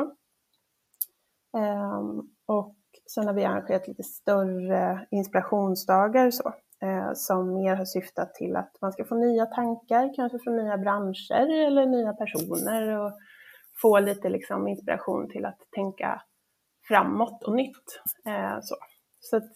[1.59, 2.77] Ehm, och
[3.15, 6.53] Sen har vi arrangerat lite större inspirationsdagar så,
[6.83, 10.79] Eh, som mer har syftat till att man ska få nya tankar, kanske från nya
[10.79, 13.13] branscher eller nya personer och
[13.83, 16.23] få lite liksom, inspiration till att tänka
[16.89, 18.03] framåt och nytt.
[18.27, 18.77] Eh, så
[19.21, 19.53] så att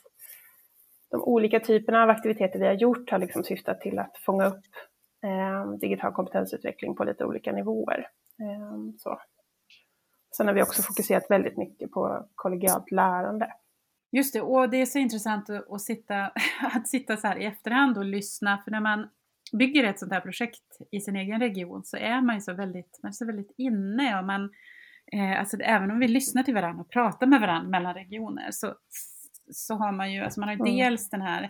[1.10, 4.64] de olika typerna av aktiviteter vi har gjort har liksom syftat till att fånga upp
[5.24, 8.08] eh, digital kompetensutveckling på lite olika nivåer.
[8.98, 9.18] Så.
[10.36, 13.52] Sen har vi också fokuserat väldigt mycket på kollegialt lärande.
[14.16, 16.32] Just det, och det är så intressant att, att, sitta,
[16.74, 19.08] att sitta så här i efterhand och lyssna, för när man
[19.52, 22.98] bygger ett sånt här projekt i sin egen region så är man ju så väldigt,
[23.02, 24.50] man är så väldigt inne och man,
[25.12, 28.74] eh, alltså även om vi lyssnar till varandra och pratar med varandra mellan regioner så,
[29.50, 30.76] så har man ju, alltså man har ju mm.
[30.76, 31.42] dels den här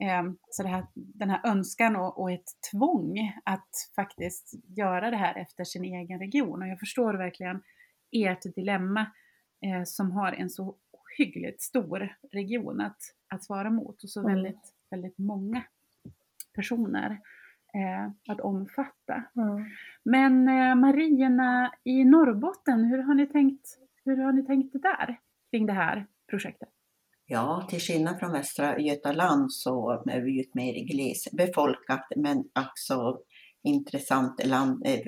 [0.00, 5.34] eh, så här, den här önskan och, och, ett tvång att faktiskt göra det här
[5.34, 6.62] efter sin egen region.
[6.62, 7.62] Och jag förstår verkligen
[8.12, 9.00] ert dilemma
[9.66, 10.76] eh, som har en så
[11.18, 12.98] hyggligt stor region att,
[13.28, 14.34] att svara mot och så mm.
[14.34, 15.62] väldigt, väldigt många
[16.54, 17.10] personer
[17.74, 19.24] eh, att omfatta.
[19.36, 19.64] Mm.
[20.02, 25.20] Men eh, Marierna i Norrbotten, hur har, ni tänkt, hur har ni tänkt det där
[25.50, 26.68] kring det här projektet?
[27.26, 33.18] Ja, till skillnad från Västra Götaland så är vi ju ett mer glesbefolkat men också
[33.64, 35.00] intressant land eh,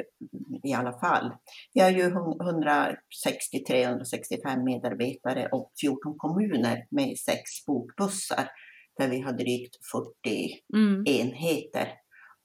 [0.63, 1.33] i alla fall.
[1.75, 8.49] Vi har ju 160-365 medarbetare och 14 kommuner med sex bokbussar
[8.99, 10.07] där vi har drygt 40
[10.75, 11.05] mm.
[11.07, 11.89] enheter.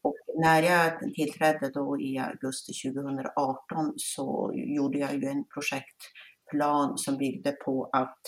[0.01, 7.17] Och när jag tillträdde då i augusti 2018 så gjorde jag ju en projektplan som
[7.17, 8.21] byggde på att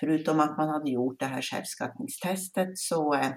[0.00, 3.32] förutom att man hade gjort det här självskattningstestet så eh,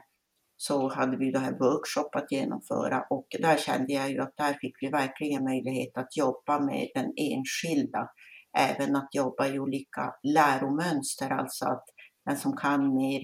[0.66, 4.54] så hade vi det här workshop att genomföra och där kände jag ju att där
[4.54, 8.10] fick vi verkligen möjlighet att jobba med den enskilda.
[8.58, 11.86] Även att jobba i olika läromönster, alltså att
[12.26, 13.22] den som kan mer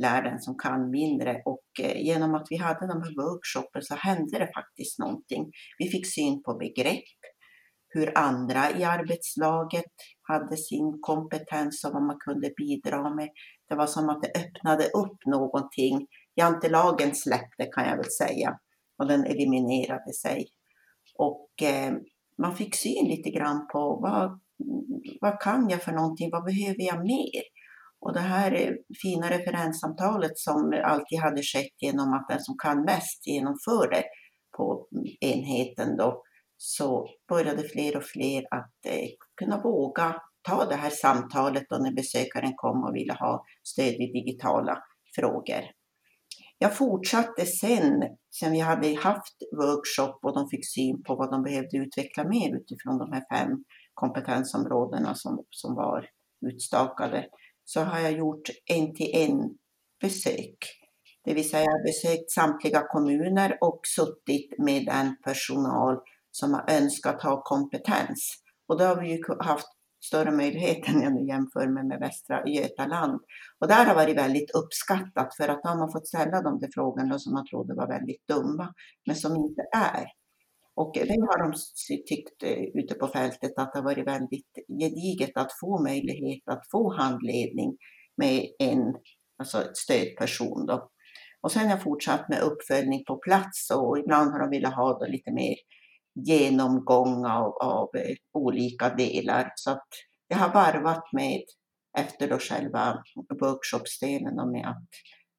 [0.00, 1.42] lär den som kan mindre.
[1.44, 5.50] Och eh, genom att vi hade de här workshopen så hände det faktiskt någonting.
[5.78, 7.18] Vi fick syn på begrepp,
[7.88, 13.28] hur andra i arbetslaget hade sin kompetens och vad man kunde bidra med.
[13.68, 16.06] Det var som att det öppnade upp någonting
[16.38, 18.58] Jantelagen släppte kan jag väl säga
[18.98, 20.46] och den eliminerade sig.
[21.18, 21.92] Och eh,
[22.38, 24.40] man fick syn lite grann på vad,
[25.20, 27.42] vad kan jag för någonting, vad behöver jag mer?
[28.00, 28.72] Och det här eh,
[29.02, 34.04] fina referenssamtalet som alltid hade skett genom att den som kan mest genomförde
[34.56, 34.88] på
[35.20, 36.22] enheten då,
[36.56, 41.92] så började fler och fler att eh, kunna våga ta det här samtalet då när
[41.92, 44.82] besökaren kom och ville ha stöd i digitala
[45.14, 45.77] frågor.
[46.58, 48.02] Jag fortsatte sen,
[48.40, 52.56] sen vi hade haft workshop och de fick syn på vad de behövde utveckla mer
[52.56, 56.06] utifrån de här fem kompetensområdena som, som var
[56.46, 57.26] utstakade,
[57.64, 59.58] så har jag gjort en-till-en
[60.00, 60.58] besök.
[61.24, 65.96] Det vill säga jag har besökt samtliga kommuner och suttit med den personal
[66.30, 68.42] som har önskat ha kompetens.
[68.68, 72.46] Och då har vi ju haft större möjligheter än jag nu jämför med, med Västra
[72.46, 73.20] Götaland.
[73.60, 76.68] Och där har varit väldigt uppskattat för att de har man fått ställa de där
[76.74, 78.74] frågorna som man trodde var väldigt dumma,
[79.06, 80.06] men som inte är.
[80.74, 81.52] Och det har de
[82.08, 86.70] tyckt eh, ute på fältet att det har varit väldigt gediget att få möjlighet att
[86.70, 87.76] få handledning
[88.16, 88.94] med en
[89.38, 90.66] alltså stödperson.
[90.66, 90.90] Då.
[91.40, 95.06] Och sen har jag fortsatt med uppföljning på plats och ibland har de velat ha
[95.06, 95.56] lite mer
[96.26, 99.52] genomgång av, av eh, olika delar.
[99.54, 99.88] Så att
[100.28, 101.42] jag har varvat med
[101.98, 103.02] efter då själva
[103.40, 104.88] workshopsdelen och med att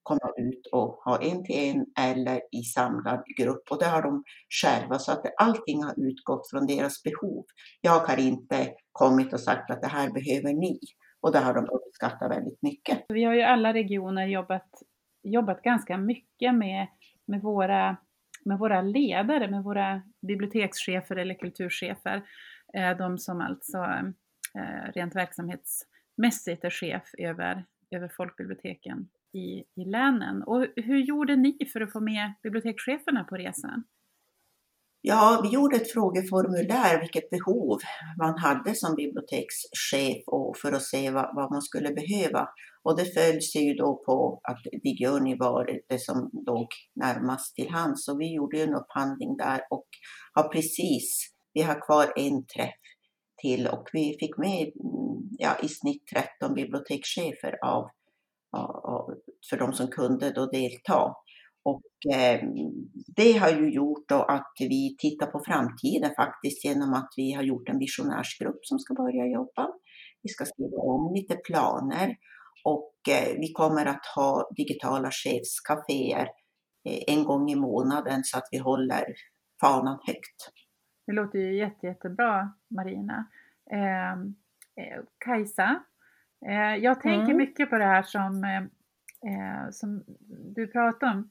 [0.03, 3.63] komma ut och ha en till en eller i samlad grupp.
[3.71, 4.23] Och det har de
[4.61, 7.45] själva, så att allting har utgått från deras behov.
[7.81, 10.79] Jag har inte kommit och sagt att det här behöver ni.
[11.21, 13.05] Och det har de uppskattat väldigt mycket.
[13.09, 14.69] Vi har ju alla regioner jobbat,
[15.23, 16.87] jobbat ganska mycket med,
[17.25, 17.97] med våra
[18.45, 22.23] med våra ledare, med våra bibliotekschefer eller kulturchefer,
[22.73, 23.77] eh, de som alltså
[24.57, 30.43] eh, rent verksamhetsmässigt är chef över, över folkbiblioteken i, i länen.
[30.43, 33.83] Och hur gjorde ni för att få med bibliotekscheferna på resan?
[35.01, 37.79] Ja, vi gjorde ett frågeformulär vilket behov
[38.17, 42.47] man hade som bibliotekschef och för att se vad, vad man skulle behöva.
[42.83, 48.05] Och det följs ju då på att Digioni var det som låg närmast till hands.
[48.05, 49.87] Så vi gjorde en upphandling där och
[50.33, 52.81] har precis, vi har kvar en träff
[53.41, 54.71] till och vi fick med
[55.37, 56.03] ja, i snitt
[56.39, 57.89] 13 bibliotekschefer av,
[58.83, 59.13] av,
[59.49, 61.13] för de som kunde då delta.
[61.63, 62.41] Och eh,
[63.15, 67.43] det har ju gjort då att vi tittar på framtiden faktiskt genom att vi har
[67.43, 69.67] gjort en visionärsgrupp som ska börja jobba.
[70.23, 72.17] Vi ska skriva om lite planer
[72.63, 76.27] och eh, vi kommer att ha digitala chefscaféer
[76.85, 79.05] eh, en gång i månaden så att vi håller
[79.61, 80.51] fanan högt.
[81.05, 83.27] Det låter ju jätte, jättebra Marina.
[83.71, 84.35] Ehm,
[84.75, 85.83] eh, Kajsa,
[86.47, 87.37] eh, jag tänker mm.
[87.37, 90.03] mycket på det här som, eh, som
[90.55, 91.29] du pratar om,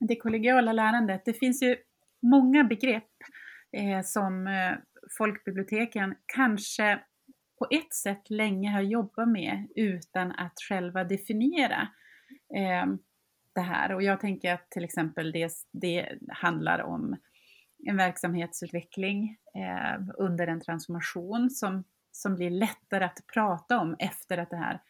[0.00, 1.24] det kollegiala lärandet.
[1.24, 1.76] Det finns ju
[2.22, 3.12] många begrepp
[3.72, 4.72] eh, som eh,
[5.18, 7.00] folkbiblioteken kanske
[7.58, 11.88] på ett sätt länge har jobbat med utan att själva definiera
[12.56, 12.86] eh,
[13.54, 13.94] det här.
[13.94, 17.16] Och jag tänker att till exempel det, det handlar om
[17.86, 24.50] en verksamhetsutveckling eh, under en transformation som, som blir lättare att prata om efter att
[24.50, 24.80] det här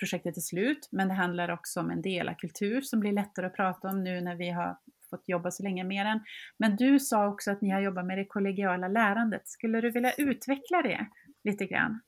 [0.00, 0.88] projektet är slut.
[0.90, 4.04] Men det handlar också om en del av kultur som blir lättare att prata om
[4.04, 4.76] nu när vi har
[5.10, 6.20] fått jobba så länge med den.
[6.58, 9.48] Men du sa också att ni har jobbat med det kollegiala lärandet.
[9.48, 11.06] Skulle du vilja utveckla det?
[11.44, 12.00] lite grann.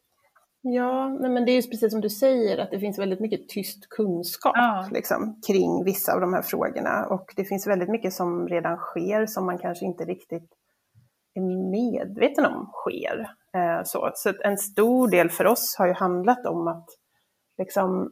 [0.62, 3.88] Ja, men det är ju precis som du säger att det finns väldigt mycket tyst
[3.88, 4.88] kunskap ja.
[4.93, 9.26] liksom, kring vissa av de här frågorna och det finns väldigt mycket som redan sker
[9.26, 10.51] som man kanske inte riktigt
[11.34, 13.30] är medveten om sker.
[13.57, 16.86] Eh, så så en stor del för oss har ju handlat om att
[17.63, 18.11] liksom,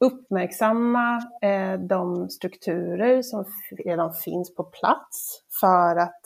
[0.00, 3.44] uppmärksamma eh, de strukturer som
[3.84, 6.20] redan finns på plats för att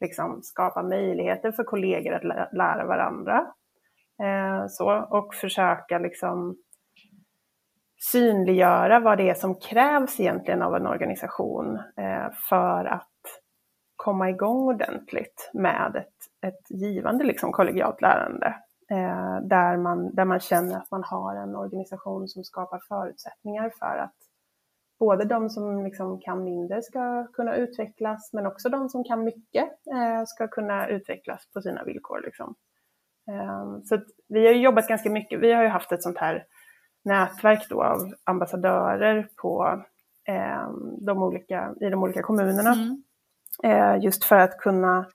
[0.00, 3.46] liksom, skapa möjligheter för kollegor att lära varandra
[4.22, 6.56] Eh, så, och försöka liksom
[8.12, 13.06] synliggöra vad det är som krävs egentligen av en organisation eh, för att
[13.96, 18.54] komma igång ordentligt med ett, ett givande liksom, kollegialt lärande.
[18.90, 23.98] Eh, där, man, där man känner att man har en organisation som skapar förutsättningar för
[23.98, 24.14] att
[24.98, 29.68] både de som liksom kan mindre ska kunna utvecklas, men också de som kan mycket
[29.68, 32.22] eh, ska kunna utvecklas på sina villkor.
[32.24, 32.54] Liksom.
[33.30, 36.44] Ehm, så vi har jobbat ganska mycket, vi har ju haft ett sånt här
[37.04, 39.82] nätverk då av ambassadörer på
[40.28, 42.72] ehm, de olika, i de olika kommunerna.
[42.72, 43.02] Mm.
[43.62, 45.06] Eh, just för att kunna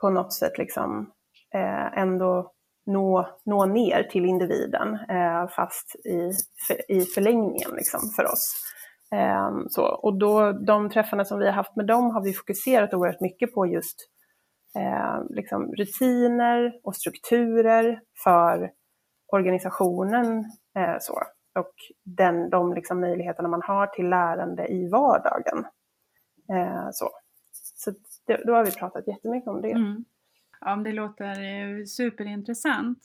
[0.00, 1.12] på något sätt liksom
[1.54, 2.52] eh, ändå
[2.88, 6.32] nå, nå ner till individen, eh, fast i,
[6.88, 8.54] i förlängningen liksom för oss.
[9.12, 12.94] Ehm, så, och då, de träffarna som vi har haft med dem har vi fokuserat
[12.94, 13.96] oerhört mycket på just
[14.76, 18.70] eh, liksom rutiner och strukturer för
[19.32, 20.44] organisationen.
[20.78, 21.12] Eh, så.
[21.58, 21.74] och
[22.04, 25.64] den, de liksom möjligheterna man har till lärande i vardagen.
[26.52, 27.10] Eh, så
[27.78, 27.90] så
[28.26, 29.70] det, då har vi pratat jättemycket om det.
[29.70, 30.04] Mm.
[30.60, 32.98] Ja, det låter eh, superintressant.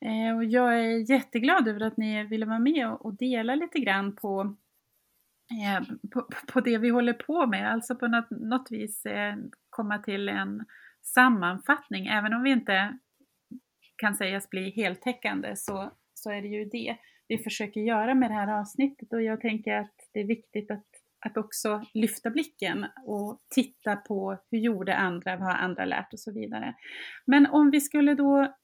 [0.00, 4.16] Eh, och jag är jätteglad över att ni ville vara med och dela lite grann
[4.16, 4.56] på,
[5.50, 7.72] eh, på, på det vi håller på med.
[7.72, 9.06] Alltså på något, något vis
[9.70, 10.64] komma till en
[11.02, 12.06] sammanfattning.
[12.06, 12.98] Även om vi inte
[13.96, 16.96] kan sägas bli heltäckande så, så är det ju det
[17.28, 19.12] vi försöker göra med det här avsnittet.
[19.12, 20.86] Och jag tänker att det är viktigt att
[21.26, 26.20] att också lyfta blicken och titta på hur gjorde andra, vad har andra lärt och
[26.20, 26.74] så vidare.
[27.26, 28.54] Men om vi skulle då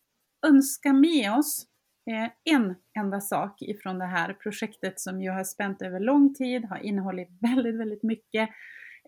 [0.46, 1.66] önska med oss
[2.10, 6.64] eh, en enda sak ifrån det här projektet som ju har spänt över lång tid,
[6.64, 8.48] har innehållit väldigt, väldigt mycket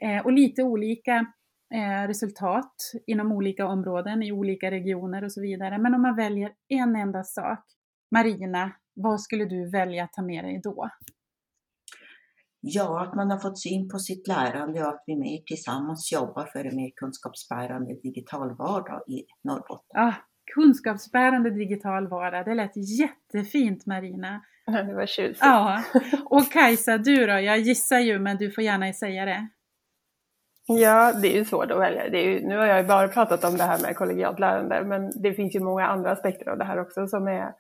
[0.03, 1.27] eh, och lite olika
[1.75, 2.75] eh, resultat
[3.07, 5.79] inom olika områden, i olika regioner och så vidare.
[5.79, 7.65] Men om man väljer en enda sak,
[8.11, 10.89] Marina, vad skulle du välja att ta med dig då?
[12.67, 16.47] Ja, att man har fått syn på sitt lärande och att vi mer tillsammans jobbar
[16.53, 20.01] för en mer kunskapsbärande digital vardag i Norrbotten.
[20.01, 20.15] Ah,
[20.55, 24.41] kunskapsbärande digital vardag, det lät jättefint Marina.
[24.67, 25.39] Det var tjusigt.
[25.41, 25.83] Ja,
[26.25, 27.33] och Kajsa, du då?
[27.33, 29.49] Jag gissar ju, men du får gärna säga det.
[30.67, 32.09] Ja, det är ju svårt att välja.
[32.09, 34.85] Det är ju, nu har jag ju bara pratat om det här med kollegialt lärande,
[34.85, 37.53] men det finns ju många andra aspekter av det här också som är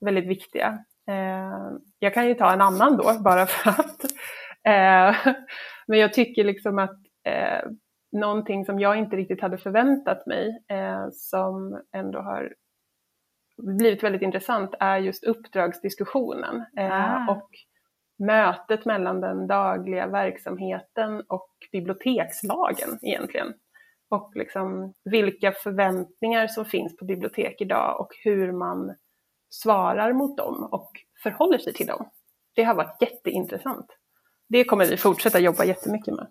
[0.00, 0.78] väldigt viktiga.
[1.08, 4.00] Eh, jag kan ju ta en annan då, bara för att
[5.86, 7.70] men jag tycker liksom att eh,
[8.12, 12.54] någonting som jag inte riktigt hade förväntat mig, eh, som ändå har
[13.78, 17.30] blivit väldigt intressant, är just uppdragsdiskussionen ah.
[17.32, 17.50] och
[18.18, 23.54] mötet mellan den dagliga verksamheten och bibliotekslagen egentligen.
[24.10, 28.96] Och liksom vilka förväntningar som finns på bibliotek idag och hur man
[29.50, 30.90] svarar mot dem och
[31.22, 32.10] förhåller sig till dem.
[32.54, 33.86] Det har varit jätteintressant
[34.52, 36.26] det kommer vi fortsätta jobba jättemycket med.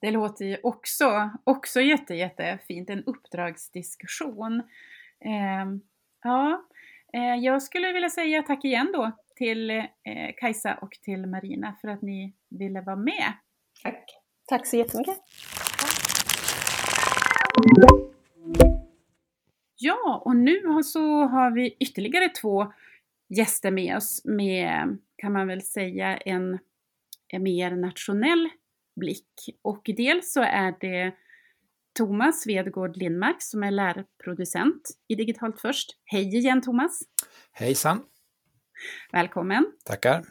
[0.00, 4.60] Det låter ju också, också jätte, jättefint, en uppdragsdiskussion.
[5.24, 5.66] Eh,
[6.22, 6.66] ja,
[7.12, 9.84] eh, jag skulle vilja säga tack igen då till eh,
[10.36, 13.32] Kajsa och till Marina för att ni ville vara med.
[13.82, 14.04] Tack.
[14.46, 15.18] Tack så jättemycket.
[19.76, 22.72] Ja, och nu så har vi ytterligare två
[23.28, 26.58] gäster med oss med, kan man väl säga, en
[27.32, 28.48] mer nationell
[29.00, 29.58] blick.
[29.62, 31.14] Och dels så är det
[31.98, 35.90] Thomas Svedgård Lindmark som är lärproducent i Digitalt Först.
[36.04, 37.00] Hej igen Thomas!
[37.52, 38.02] Hejsan!
[39.12, 39.72] Välkommen!
[39.84, 40.24] Tackar!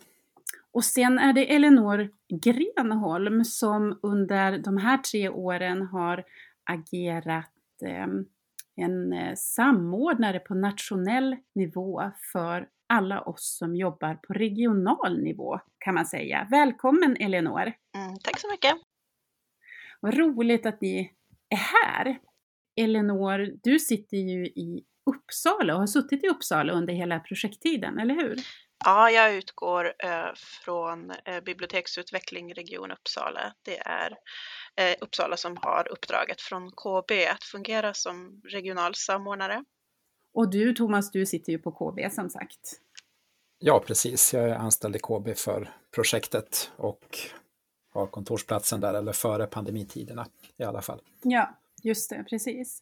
[0.72, 2.10] Och sen är det Elinor
[2.44, 6.24] Grenholm som under de här tre åren har
[6.64, 7.52] agerat
[7.86, 8.08] eh,
[8.76, 15.96] en eh, samordnare på nationell nivå för alla oss som jobbar på regional nivå kan
[15.96, 16.48] man säga.
[16.52, 17.74] Välkommen Elinor!
[17.96, 18.74] Mm, tack så mycket!
[20.00, 21.14] Vad roligt att ni
[21.50, 22.20] är här!
[22.76, 28.16] Elinor, du sitter ju i Uppsala och har suttit i Uppsala under hela projekttiden, eller
[28.16, 28.36] hur?
[28.86, 33.54] Ja, jag utgår eh, från eh, Biblioteksutveckling Region Uppsala.
[33.62, 34.12] Det är
[34.76, 39.64] eh, Uppsala som har uppdraget från KB att fungera som regional samordnare.
[40.36, 42.82] Och du Thomas, du sitter ju på KB som sagt.
[43.60, 44.34] Ja, precis.
[44.34, 47.18] Jag är anställd i KB för projektet och
[47.94, 50.26] har kontorsplatsen där, eller före pandemitiderna
[50.58, 51.00] i alla fall.
[51.24, 52.82] Ja, just det, precis.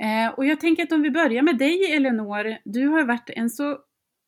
[0.00, 3.50] Eh, och jag tänker att om vi börjar med dig Elinor, du har varit en
[3.50, 3.78] så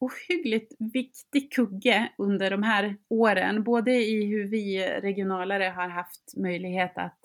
[0.00, 6.92] ohyggligt viktig kugge under de här åren, både i hur vi regionalare har haft möjlighet
[6.94, 7.18] att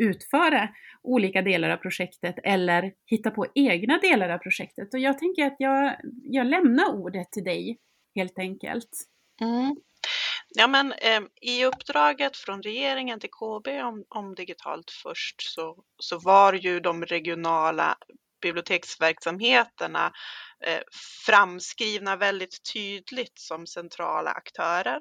[0.00, 0.68] utföra
[1.02, 4.94] olika delar av projektet eller hitta på egna delar av projektet.
[4.94, 7.78] Och jag tänker att jag, jag lämnar ordet till dig
[8.14, 8.90] helt enkelt.
[9.40, 9.76] Mm.
[10.54, 16.18] Ja, men eh, i uppdraget från regeringen till KB om, om digitalt först så, så
[16.18, 17.96] var ju de regionala
[18.42, 20.12] biblioteksverksamheterna
[20.66, 20.80] eh,
[21.26, 25.00] framskrivna väldigt tydligt som centrala aktörer.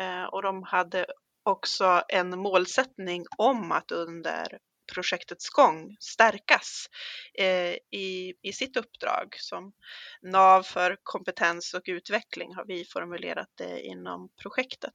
[0.00, 1.06] Eh, och de hade
[1.46, 4.58] också en målsättning om att under
[4.94, 6.86] projektets gång stärkas
[7.38, 9.36] eh, i, i sitt uppdrag.
[9.38, 9.72] Som
[10.22, 14.94] NAV för kompetens och utveckling har vi formulerat det inom projektet.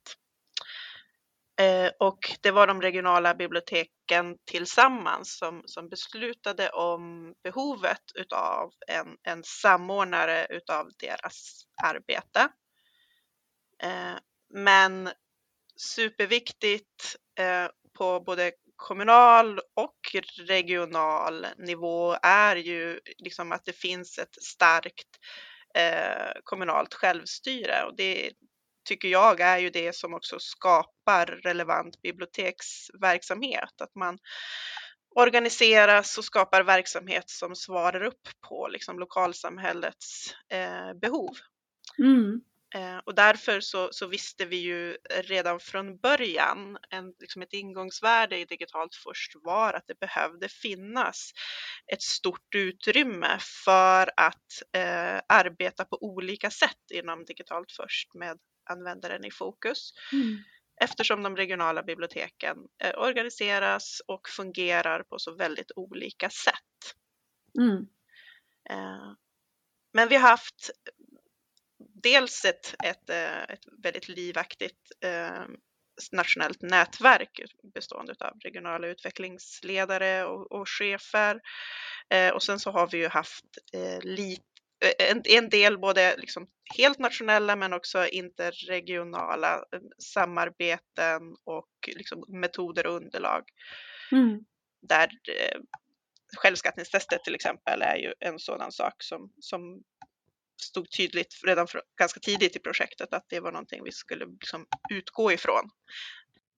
[1.59, 9.17] Eh, och det var de regionala biblioteken tillsammans som, som beslutade om behovet utav en,
[9.23, 12.49] en samordnare utav deras arbete.
[13.83, 14.15] Eh,
[14.53, 15.09] men
[15.81, 17.67] superviktigt eh,
[17.97, 20.15] på både kommunal och
[20.47, 25.07] regional nivå är ju liksom att det finns ett starkt
[25.75, 28.31] eh, kommunalt självstyre och det,
[28.83, 33.81] tycker jag är ju det som också skapar relevant biblioteksverksamhet.
[33.81, 34.17] Att man
[35.15, 41.35] organiseras och skapar verksamhet som svarar upp på liksom, lokalsamhällets eh, behov.
[41.99, 42.41] Mm.
[42.75, 48.37] Eh, och därför så, så, visste vi ju redan från början, en, liksom ett ingångsvärde
[48.37, 51.31] i digitalt först var att det behövde finnas
[51.93, 58.37] ett stort utrymme för att eh, arbeta på olika sätt inom digitalt först med
[58.69, 59.93] användaren i fokus.
[60.13, 60.37] Mm.
[60.81, 66.95] Eftersom de regionala biblioteken eh, organiseras och fungerar på så väldigt olika sätt.
[67.59, 67.87] Mm.
[68.69, 69.13] Eh,
[69.93, 70.71] men vi har haft
[72.03, 75.45] dels ett, ett, eh, ett väldigt livaktigt eh,
[76.11, 77.41] nationellt nätverk
[77.73, 81.39] bestående av regionala utvecklingsledare och, och chefer.
[82.09, 83.45] Eh, och sen så har vi ju haft
[84.01, 84.43] lite
[85.09, 86.47] en, en del både liksom
[86.77, 89.63] helt nationella men också interregionala
[90.13, 93.43] samarbeten och liksom metoder och underlag.
[94.11, 94.39] Mm.
[94.81, 95.59] Där eh,
[96.37, 99.83] självskattningstestet till exempel är ju en sådan sak som, som
[100.63, 104.65] stod tydligt redan för, ganska tidigt i projektet att det var någonting vi skulle liksom
[104.91, 105.69] utgå ifrån.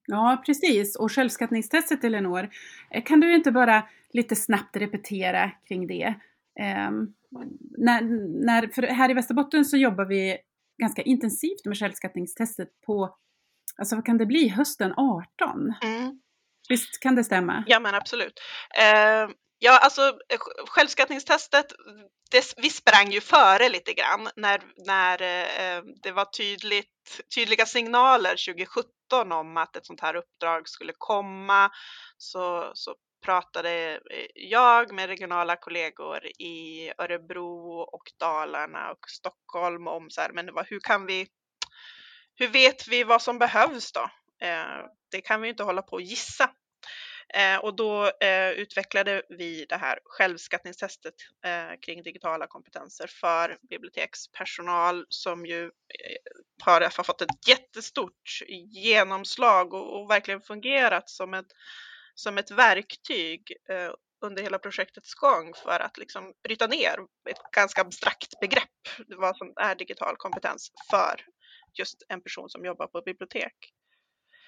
[0.07, 0.95] Ja, precis.
[0.95, 2.49] Och självskattningstestet, Elinor,
[2.91, 6.13] eh, kan du inte bara lite snabbt repetera kring det?
[6.89, 7.13] Um,
[7.77, 8.01] när,
[8.45, 10.37] när, här i Västerbotten så jobbar vi
[10.81, 13.17] ganska intensivt med självskattningstestet på,
[13.77, 15.73] alltså vad kan det bli, hösten 18?
[15.83, 16.19] Mm.
[16.69, 17.63] Visst kan det stämma?
[17.67, 18.39] Ja men absolut.
[18.79, 19.33] Uh,
[19.63, 21.73] ja alltså eh, självskattningstestet
[22.31, 27.65] det, vi sprang ju före lite grann när, när eh, eh det var tydligt, tydliga
[27.65, 31.71] signaler 2017 om att ett sånt här uppdrag skulle komma.
[32.17, 32.95] Så, så
[33.25, 40.31] pratade eh, jag med regionala kollegor i Örebro och Dalarna och Stockholm om så här,
[40.33, 41.27] men vad, hur kan vi,
[42.35, 44.09] hur vet vi vad som behövs då?
[44.47, 46.49] Eh, det kan vi inte hålla på och gissa.
[47.29, 51.13] Eh, och då eh, utvecklade vi det här självskattningstestet
[51.45, 55.71] eh, kring digitala kompetenser för bibliotekspersonal som ju eh,
[56.63, 61.51] har, har fått ett jättestort genomslag och, och verkligen fungerat som ett,
[62.15, 63.91] som ett verktyg eh,
[64.25, 66.95] under hela projektets gång för att liksom bryta ner
[67.29, 68.69] ett ganska abstrakt begrepp,
[69.07, 71.25] vad som är digital kompetens för
[71.73, 73.73] just en person som jobbar på ett bibliotek.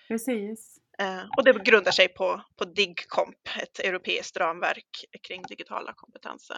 [0.07, 0.79] Precis.
[0.99, 6.57] Eh, och det grundar sig på, på DIGCOMP, ett europeiskt ramverk kring digitala kompetenser.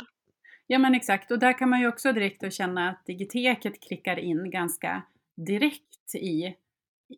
[0.67, 4.51] Ja men exakt, och där kan man ju också direkt känna att digiteket klickar in
[4.51, 5.01] ganska
[5.35, 6.55] direkt i,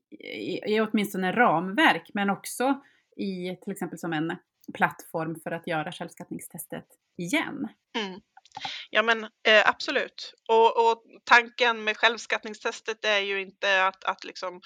[0.09, 2.81] i, i åtminstone ramverk, men också
[3.15, 4.35] i till exempel som en
[4.73, 6.85] plattform för att göra självskattningstestet
[7.17, 7.67] igen.
[7.97, 8.21] Mm.
[8.89, 10.33] Ja men eh, absolut.
[10.47, 14.61] Och, och, tanken med självskattningstestet är ju inte att, att liksom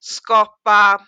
[0.00, 1.06] skapa,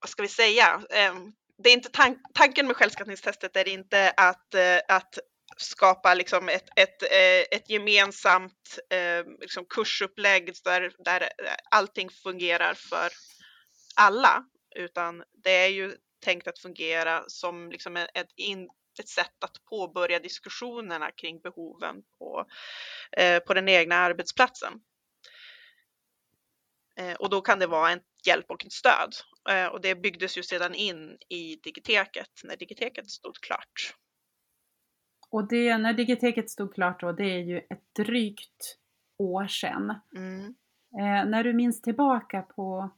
[0.00, 4.54] vad ska vi säga, ehm, det är inte tank, tanken med självskattningstestet är inte att,
[4.54, 5.18] eh, att
[5.56, 11.28] skapa liksom ett, ett, eh, ett gemensamt ehm, liksom kursupplägg där, där
[11.70, 13.12] allting fungerar för
[13.96, 14.44] alla,
[14.76, 18.08] utan det är ju tänkt att fungera som liksom ett,
[19.00, 22.46] ett sätt att påbörja diskussionerna kring behoven på,
[23.16, 24.72] eh, på den egna arbetsplatsen.
[26.96, 29.14] Eh, och då kan det vara en hjälp och ett stöd.
[29.50, 33.94] Eh, och det byggdes ju sedan in i digiteket när digiteket stod klart.
[35.30, 38.78] Och det, när digiteket stod klart då, det är ju ett drygt
[39.18, 39.94] år sedan.
[40.16, 40.54] Mm.
[40.98, 42.90] Eh, när du minns tillbaka på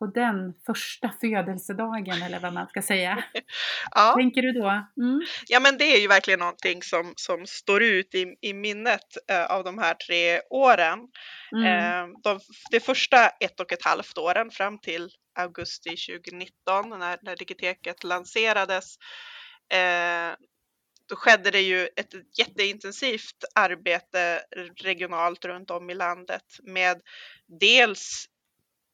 [0.00, 3.24] på den första födelsedagen eller vad man ska säga.
[3.90, 4.14] ja.
[4.16, 4.68] Tänker du då?
[5.02, 5.20] Mm.
[5.48, 9.44] Ja men det är ju verkligen någonting som, som står ut i, i minnet eh,
[9.44, 10.98] av de här tre åren.
[11.52, 11.64] Mm.
[11.64, 12.40] Eh, de,
[12.70, 18.96] de första ett och ett halvt åren fram till augusti 2019 när, när digiteket lanserades
[19.72, 20.34] eh,
[21.08, 24.42] då skedde det ju ett jätteintensivt arbete
[24.76, 27.00] regionalt runt om i landet med
[27.60, 28.26] dels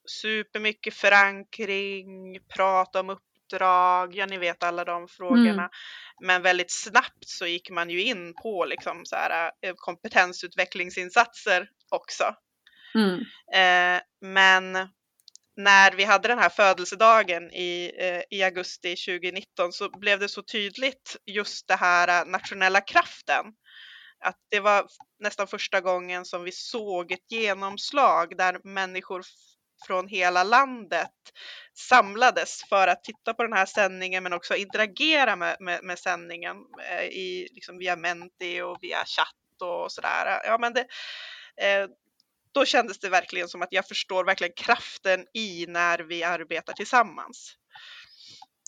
[0.07, 5.53] supermycket förankring, prata om uppdrag, ja ni vet alla de frågorna.
[5.53, 5.71] Mm.
[6.21, 12.25] Men väldigt snabbt så gick man ju in på liksom så här, eh, kompetensutvecklingsinsatser också.
[12.95, 13.21] Mm.
[13.53, 14.89] Eh, men
[15.57, 20.43] när vi hade den här födelsedagen i, eh, i augusti 2019 så blev det så
[20.43, 23.45] tydligt just det här eh, nationella kraften.
[24.25, 24.87] Att det var
[25.21, 29.23] nästan första gången som vi såg ett genomslag där människor
[29.87, 31.13] från hela landet
[31.75, 36.57] samlades för att titta på den här sändningen men också interagera med, med, med sändningen
[36.91, 40.41] eh, i, liksom via Menti och via chatt och sådär.
[40.45, 40.81] Ja, men det,
[41.67, 41.89] eh,
[42.53, 47.57] då kändes det verkligen som att jag förstår verkligen kraften i när vi arbetar tillsammans.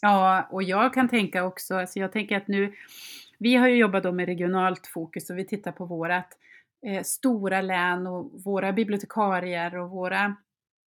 [0.02, 2.74] Ja, och jag kan tänka också, alltså jag tänker att nu,
[3.38, 6.28] vi har ju jobbat då med regionalt fokus och vi tittar på vårat
[6.86, 10.36] eh, stora län och våra bibliotekarier och våra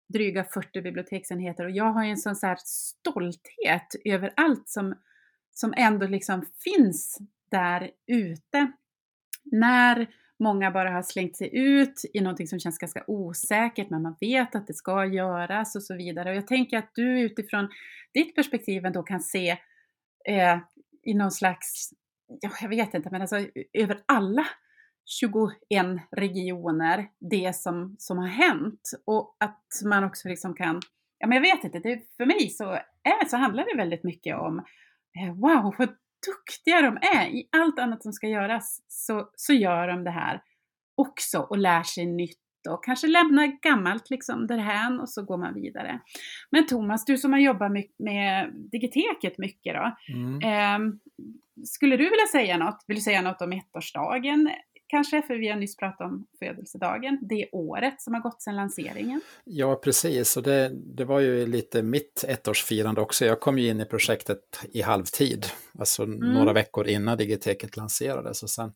[0.08, 4.94] dryga 40 biblioteksenheter och jag har en sån så stolthet över allt som,
[5.54, 7.18] som ändå liksom finns
[7.50, 8.72] där ute.
[9.44, 10.06] När
[10.38, 14.54] många bara har slängt sig ut i någonting som känns ganska osäkert, men man vet
[14.54, 16.30] att det ska göras och så vidare.
[16.30, 17.68] Och jag tänker att du utifrån
[18.14, 19.50] ditt perspektiv ändå kan se
[20.28, 20.58] eh,
[21.02, 21.90] i någon slags,
[22.40, 24.46] ja, jag vet inte, men alltså över alla
[25.04, 25.56] 21
[26.16, 30.80] regioner det som, som har hänt och att man också liksom kan,
[31.18, 32.72] ja men jag vet inte, det, för mig så,
[33.04, 34.58] är, så handlar det väldigt mycket om
[35.18, 35.88] eh, wow vad
[36.26, 37.26] duktiga de är!
[37.26, 40.42] I allt annat som ska göras så, så gör de det här
[40.96, 42.38] också och lär sig nytt
[42.70, 46.00] och kanske lämnar gammalt liksom därhän och så går man vidare.
[46.50, 49.96] Men Thomas, du som har jobbat med, med Digiteket mycket då.
[50.14, 50.42] Mm.
[50.42, 50.94] Eh,
[51.64, 52.84] skulle du vilja säga något?
[52.86, 54.50] Vill du säga något om ettårsdagen?
[54.92, 59.20] Kanske, för vi har nyss pratat om födelsedagen, det året som har gått sedan lanseringen.
[59.44, 63.24] Ja, precis, och det, det var ju lite mitt ettårsfirande också.
[63.24, 65.46] Jag kom ju in i projektet i halvtid,
[65.78, 66.34] alltså mm.
[66.34, 68.42] några veckor innan Digiteket lanserades.
[68.42, 68.72] Och sen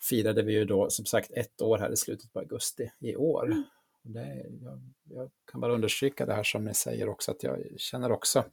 [0.00, 3.46] firade vi ju då som sagt ett år här i slutet på augusti i år.
[3.46, 3.62] Mm.
[4.02, 8.12] Det, jag, jag, kan bara understryka det här som ni säger också, att jag känner
[8.12, 8.44] också,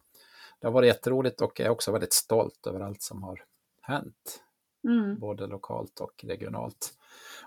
[0.62, 3.44] det har varit jätteroligt och jag är också väldigt stolt över allt som har
[3.82, 4.44] hänt.
[4.84, 5.20] Mm.
[5.20, 6.94] Både lokalt och regionalt.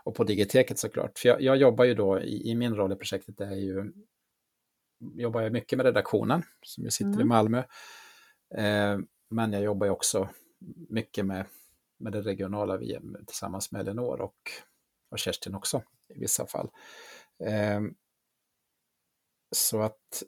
[0.04, 1.18] Och på Digiteket såklart.
[1.18, 3.92] För jag, jag jobbar ju då i, i, min roll i projektet, det är ju,
[5.14, 7.20] jobbar jag mycket med redaktionen som ju sitter mm.
[7.20, 7.58] i Malmö.
[8.54, 10.28] Eh, men jag jobbar ju också
[10.88, 11.46] mycket med,
[11.98, 14.50] med det regionala via, tillsammans med Elinor och,
[15.10, 16.70] och Kerstin också i vissa fall.
[17.44, 17.80] Eh,
[19.54, 20.22] så att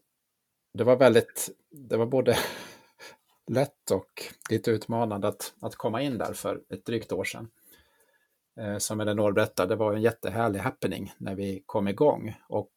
[0.74, 2.36] det var väldigt, det var både
[3.50, 7.48] lätt och lite utmanande att, att komma in där för ett drygt år sedan.
[8.60, 12.72] Eh, som Elinor berättade, det var en jättehärlig happening när vi kom igång och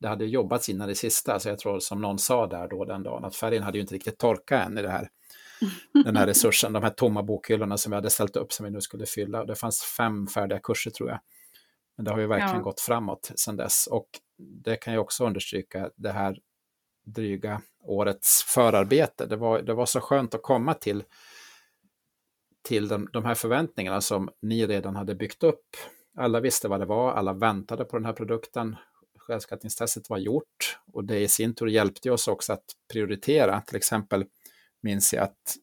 [0.00, 3.02] det hade jobbats innan det sista, så jag tror som någon sa där då den
[3.02, 5.08] dagen att färgen hade ju inte riktigt torkat än i det här,
[6.04, 8.80] den här resursen, de här tomma bokhyllorna som vi hade ställt upp som vi nu
[8.80, 9.44] skulle fylla.
[9.44, 11.20] Det fanns fem färdiga kurser tror jag.
[11.96, 12.62] Men det har ju verkligen ja.
[12.62, 16.38] gått framåt sedan dess och det kan jag också understryka, det här
[17.04, 19.26] dryga årets förarbete.
[19.26, 21.04] Det var, det var så skönt att komma till,
[22.62, 25.66] till de, de här förväntningarna som ni redan hade byggt upp.
[26.16, 28.76] Alla visste vad det var, alla väntade på den här produkten.
[29.18, 33.60] Självskattningstestet var gjort och det i sin tur hjälpte oss också att prioritera.
[33.60, 34.24] Till exempel
[34.80, 35.56] minns jag att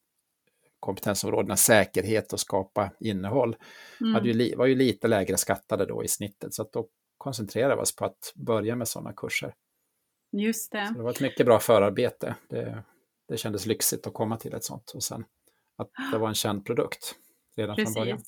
[0.79, 3.55] kompetensområdena säkerhet och skapa innehåll
[4.01, 4.13] mm.
[4.13, 6.53] hade ju, var ju lite lägre skattade då i snittet.
[6.53, 6.87] Så att då
[7.17, 9.53] koncentrerade vi oss på att börja med sådana kurser.
[10.31, 10.87] Just det.
[10.87, 12.35] Så det var ett mycket bra förarbete.
[12.47, 12.83] Det,
[13.27, 15.25] det kändes lyxigt att komma till ett sånt och sen
[15.77, 17.15] att det var en känd produkt
[17.55, 17.95] redan Precis.
[17.95, 18.19] från början.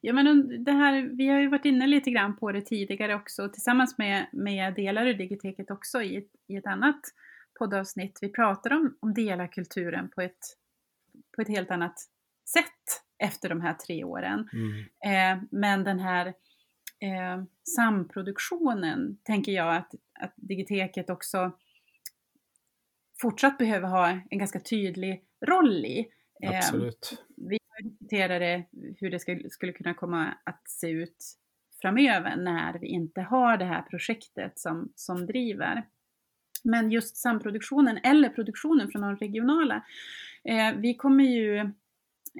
[0.00, 3.48] Ja, men det här, vi har ju varit inne lite grann på det tidigare också
[3.48, 7.00] tillsammans med, med delar i Digiteket också i ett, i ett annat
[7.58, 8.18] poddavsnitt.
[8.22, 10.38] Vi pratar om, om delarkulturen på ett,
[11.36, 11.94] på ett helt annat
[12.48, 14.48] sätt efter de här tre åren.
[14.52, 14.78] Mm.
[15.04, 16.34] Eh, men den här
[17.00, 17.44] eh,
[17.76, 21.52] samproduktionen tänker jag att, att Digiteket också
[23.20, 26.08] fortsatt behöver ha en ganska tydlig roll i.
[26.42, 27.24] Eh, Absolut.
[27.36, 28.64] Vi diskuterade
[29.00, 31.38] hur det skulle, skulle kunna komma att se ut
[31.82, 35.86] framöver när vi inte har det här projektet som, som driver.
[36.64, 39.84] Men just samproduktionen eller produktionen från de regionala.
[40.44, 41.58] Eh, vi kommer ju,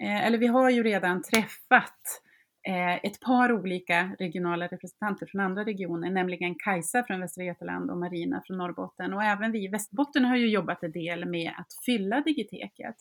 [0.01, 2.23] eh, eller vi har ju redan träffat
[2.69, 7.97] Eh, ett par olika regionala representanter från andra regioner, nämligen Kajsa från Västra Götaland och
[7.97, 9.15] Marina från Norrbotten.
[9.15, 12.95] Och även vi i Västerbotten har ju jobbat en del med att fylla digiteket.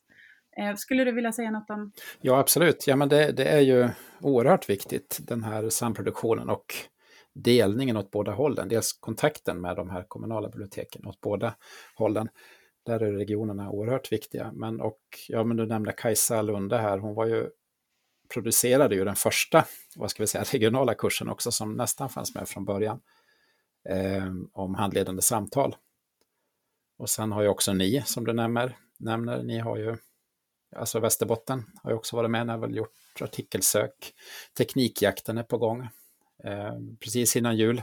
[0.58, 1.92] Eh, skulle du vilja säga något om?
[2.22, 2.88] Ja, absolut.
[2.88, 3.90] Ja, men det, det är ju
[4.22, 6.66] oerhört viktigt, den här samproduktionen och
[7.36, 8.70] delningen åt båda hållen.
[8.70, 11.56] Dels kontakten med de här kommunala biblioteken åt båda
[11.96, 12.30] hållen.
[12.86, 14.52] Där är regionerna oerhört viktiga.
[14.54, 17.50] Men, och, ja, men du nämnde Kajsa Lunde här, hon var ju
[18.34, 22.50] producerade ju den första, vad ska vi säga, regionala kursen också som nästan fanns med
[22.50, 23.00] från början,
[23.90, 25.76] eh, om handledande samtal.
[26.98, 29.98] Och sen har ju också ni, som du nämner, nämner ni har ju,
[30.76, 34.14] alltså Västerbotten har ju också varit med, ni har väl gjort artikelsök.
[34.58, 35.88] Teknikjakten är på gång.
[36.44, 37.82] Eh, precis innan jul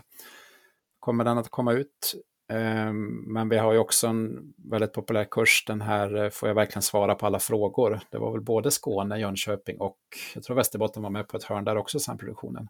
[1.01, 2.15] kommer den att komma ut.
[2.49, 6.55] Ehm, men vi har ju också en väldigt populär kurs, den här eh, Får jag
[6.55, 8.01] verkligen svara på alla frågor?
[8.11, 9.99] Det var väl både Skåne, Jönköping och
[10.35, 12.69] jag tror Västerbotten var med på ett hörn där också, samproduktionen.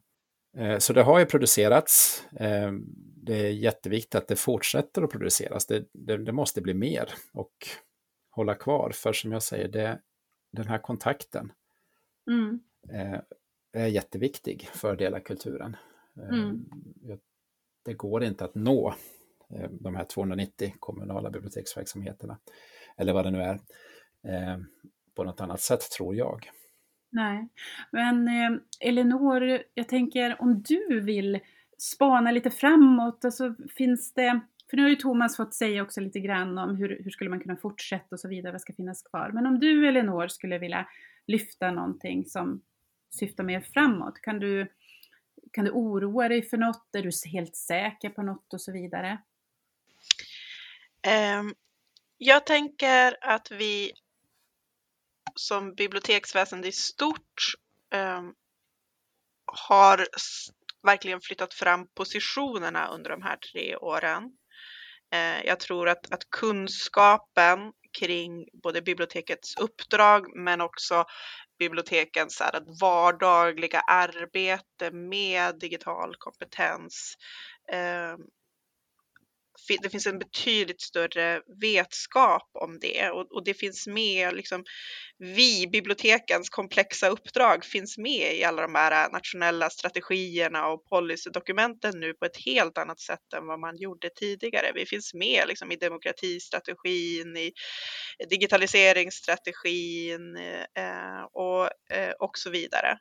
[0.57, 2.23] Eh, så det har ju producerats.
[2.37, 2.73] Eh,
[3.17, 5.67] det är jätteviktigt att det fortsätter att produceras.
[5.67, 7.53] Det, det, det måste bli mer och
[8.31, 8.91] hålla kvar.
[8.95, 10.01] För som jag säger, det,
[10.53, 11.53] den här kontakten
[12.31, 12.61] mm.
[13.73, 15.77] är jätteviktig för delarkulturen.
[16.31, 16.65] Mm.
[17.85, 18.95] Det går inte att nå
[19.51, 22.39] Eh, de här 290 kommunala biblioteksverksamheterna,
[22.97, 23.55] eller vad det nu är,
[24.25, 24.59] eh,
[25.15, 26.51] på något annat sätt tror jag.
[27.11, 27.49] Nej,
[27.91, 31.41] men eh, Elinor, jag tänker om du vill
[31.79, 34.41] spana lite framåt, alltså finns det,
[34.71, 37.41] för nu har ju Thomas fått säga också lite grann om hur, hur skulle man
[37.41, 39.31] kunna fortsätta och så vidare, vad ska finnas kvar.
[39.35, 40.89] Men om du Elinor skulle vilja
[41.27, 42.63] lyfta någonting som
[43.11, 44.67] syftar mer framåt, kan du,
[45.53, 46.95] kan du oroa dig för något?
[46.95, 49.19] Är du helt säker på något och så vidare?
[51.07, 51.55] Ehm,
[52.19, 53.93] jag tänker att vi
[55.35, 57.55] som biblioteksväsende i stort
[57.95, 58.33] ehm,
[59.47, 60.07] har
[60.83, 64.23] verkligen flyttat fram positionerna under de här tre åren.
[65.11, 71.05] Ehm, jag tror att, att kunskapen kring både bibliotekets uppdrag men också
[71.59, 77.17] bibliotekens här, vardagliga arbete med digital kompetens
[77.73, 78.17] eh,
[79.83, 84.65] det finns en betydligt större vetskap om det och, och, det finns med, liksom,
[85.19, 92.15] vi, bibliotekens komplexa uppdrag finns med i alla de här nationella strategierna och policydokumenten nu
[92.15, 94.73] på ett helt annat sätt än vad man gjorde tidigare.
[94.75, 97.53] Vi finns med liksom, i demokratistrategin, i
[98.29, 100.37] digitaliseringsstrategin
[100.77, 102.99] eh, och, eh, och så vidare.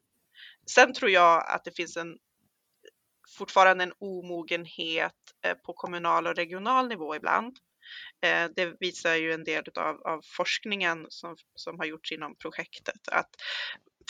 [0.71, 2.17] Sen tror jag att det finns en
[3.38, 5.14] fortfarande en omogenhet
[5.45, 7.57] eh, på kommunal och regional nivå ibland.
[8.22, 13.07] Eh, det visar ju en del av, av forskningen som, som har gjorts inom projektet
[13.11, 13.30] att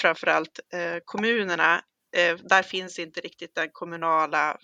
[0.01, 1.83] framförallt eh, kommunerna,
[2.15, 4.57] eh, där finns inte riktigt den kommunala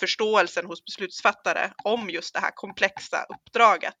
[0.00, 3.98] förståelsen hos beslutsfattare om just det här komplexa uppdraget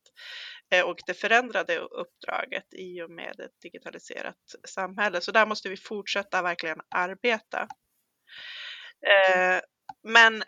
[0.84, 4.36] och det förändrade uppdraget i och med ett digitaliserat
[4.68, 5.20] samhälle.
[5.20, 7.68] Så där måste vi fortsätta verkligen arbeta.
[9.06, 9.60] Eh,
[10.02, 10.42] men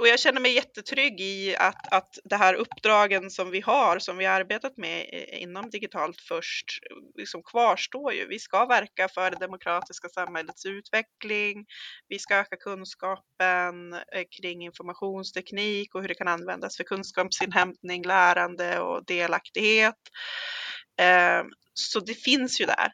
[0.00, 4.16] och jag känner mig jättetrygg i att, att det här uppdragen som vi har, som
[4.16, 6.66] vi arbetat med inom Digitalt först,
[7.14, 8.26] liksom kvarstår ju.
[8.26, 11.66] Vi ska verka för det demokratiska samhällets utveckling.
[12.08, 18.80] Vi ska öka kunskapen eh, kring informationsteknik och hur det kan användas för kunskapsinhämtning, lärande
[18.80, 20.00] och delaktighet.
[21.00, 21.44] Eh,
[21.74, 22.92] så det finns ju där.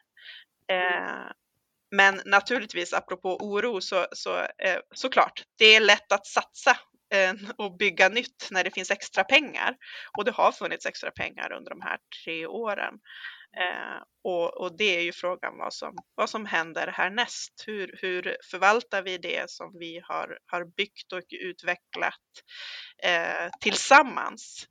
[1.95, 6.77] Men naturligtvis, apropå oro, så, så eh, såklart, det är lätt att satsa
[7.13, 9.75] eh, och bygga nytt när det finns extra pengar.
[10.17, 12.93] Och det har funnits extra pengar under de här tre åren.
[13.57, 17.63] Eh, och, och, det är ju frågan vad som, vad som händer härnäst.
[17.65, 22.21] Hur, hur förvaltar vi det som vi har, har byggt och utvecklat
[23.03, 24.67] eh, tillsammans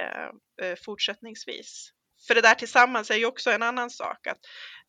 [0.00, 1.90] eh, eh, fortsättningsvis?
[2.28, 4.26] För det där tillsammans är ju också en annan sak.
[4.26, 4.38] Att,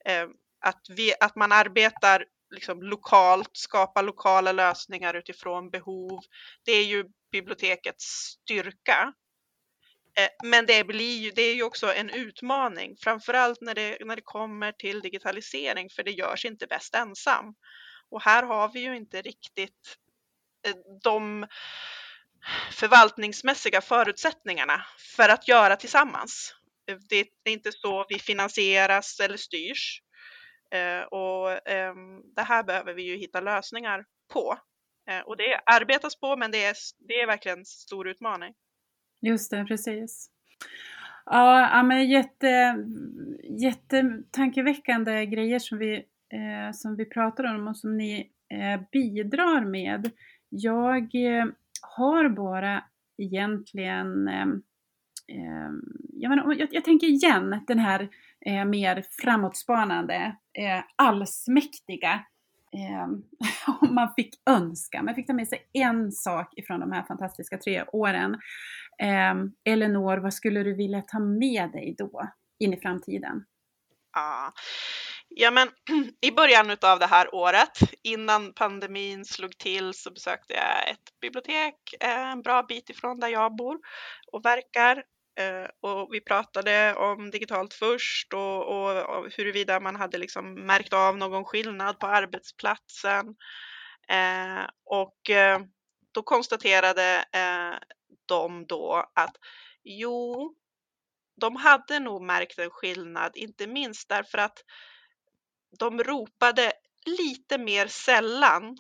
[0.06, 0.28] eh,
[0.68, 2.26] att, vi, att man arbetar
[2.56, 6.20] liksom lokalt, skapar lokala lösningar utifrån behov.
[6.66, 9.14] Det är ju bibliotekets styrka.
[10.20, 14.16] Eh, men det, blir ju, det är ju också en utmaning, framförallt när det, när
[14.16, 17.56] det kommer till digitalisering, för det görs inte bäst ensam.
[18.10, 19.98] Och här har vi ju inte riktigt
[20.68, 21.48] eh, de
[22.72, 24.86] förvaltningsmässiga förutsättningarna
[25.16, 26.56] för att göra tillsammans.
[27.10, 30.02] Det är inte så vi finansieras eller styrs.
[30.76, 34.58] Eh, och ehm, det här behöver vi ju hitta lösningar på.
[35.10, 36.76] Eh, och det arbetas på, men det är,
[37.08, 38.54] det är verkligen en stor utmaning.
[39.22, 40.30] Just det, precis.
[41.26, 42.78] Ja, men jätte,
[43.50, 45.96] jättetankeväckande grejer som vi,
[46.34, 50.12] eh, som vi pratar om och som ni eh, bidrar med.
[50.50, 51.46] Jag eh,
[51.82, 52.84] har bara
[53.18, 54.62] egentligen ehm,
[55.28, 55.72] eh,
[56.14, 58.10] jag, menar, jag, jag, tänker igen den här
[58.46, 62.26] eh, mer framåtspanande, eh, allsmäktiga.
[62.74, 63.04] Eh,
[63.82, 67.58] om man fick önska, man fick ta med sig en sak ifrån de här fantastiska
[67.58, 68.38] tre åren.
[69.02, 69.36] Eh,
[69.74, 73.46] Elinor, vad skulle du vilja ta med dig då in i framtiden?
[74.14, 74.54] Ja,
[75.30, 75.68] ja men
[76.22, 81.76] i början av det här året, innan pandemin slog till, så besökte jag ett bibliotek
[82.00, 83.78] eh, en bra bit ifrån där jag bor
[84.32, 85.04] och verkar
[85.38, 90.94] Eh, och vi pratade om digitalt först och, och, och huruvida man hade liksom märkt
[90.94, 93.36] av någon skillnad på arbetsplatsen.
[94.10, 95.60] Eh, och eh,
[96.12, 97.88] då konstaterade eh,
[98.26, 99.36] de då att
[99.84, 100.56] jo,
[101.42, 104.64] de hade nog märkt en skillnad, inte minst därför att
[105.80, 106.74] de ropade
[107.06, 108.78] lite mer sällan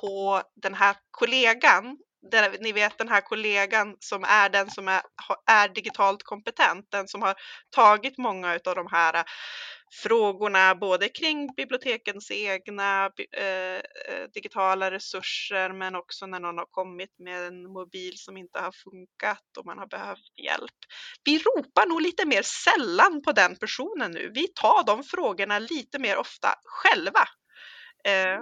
[0.00, 1.98] på den här kollegan
[2.30, 5.02] där, ni vet den här kollegan som är den som är,
[5.50, 7.34] är digitalt kompetent, den som har
[7.70, 9.24] tagit många av de här eh,
[10.02, 17.18] frågorna både kring bibliotekens egna eh, eh, digitala resurser men också när någon har kommit
[17.18, 20.78] med en mobil som inte har funkat och man har behövt hjälp.
[21.24, 24.30] Vi ropar nog lite mer sällan på den personen nu.
[24.34, 27.28] Vi tar de frågorna lite mer ofta själva.
[28.06, 28.40] Eh,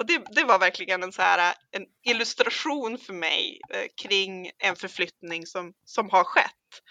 [0.00, 4.76] och det, det, var verkligen en, så här, en illustration för mig eh, kring en
[4.76, 6.82] förflyttning som, som har skett.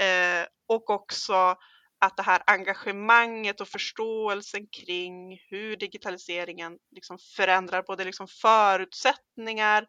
[0.00, 1.56] Eh, och också
[2.00, 9.82] att det här engagemanget och förståelsen kring hur digitaliseringen liksom förändrar både liksom förutsättningar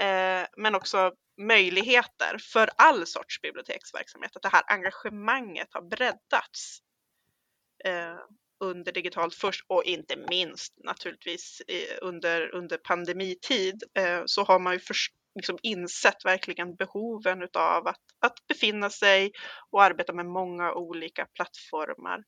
[0.00, 4.36] eh, men också möjligheter för all sorts biblioteksverksamhet.
[4.36, 6.78] Att det här engagemanget har breddats
[7.84, 8.18] eh,
[8.60, 11.62] under digitalt först och inte minst naturligtvis
[12.02, 18.00] under, under pandemitid eh, så har man ju först, liksom insett verkligen behoven utav att,
[18.20, 19.32] att befinna sig
[19.70, 22.24] och arbeta med många olika plattformar.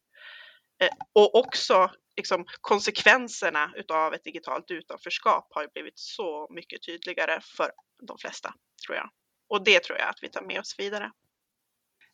[0.82, 7.40] Eh, och också liksom, konsekvenserna utav ett digitalt utanförskap har ju blivit så mycket tydligare
[7.40, 7.70] för
[8.02, 8.54] de flesta,
[8.86, 9.10] tror jag.
[9.48, 11.10] Och det tror jag att vi tar med oss vidare.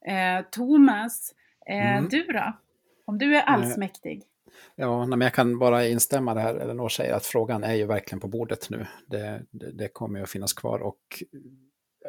[0.09, 1.33] Eh, Thomas,
[1.71, 2.09] eh, mm.
[2.09, 2.66] du då?
[3.07, 4.23] Om du är allsmäktig?
[4.75, 8.21] Ja, men jag kan bara instämma det här Elinor säger, att frågan är ju verkligen
[8.21, 8.87] på bordet nu.
[9.07, 11.23] Det, det, det kommer ju att finnas kvar och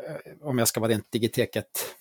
[0.07, 1.95] eh, om jag ska vara rent digiteket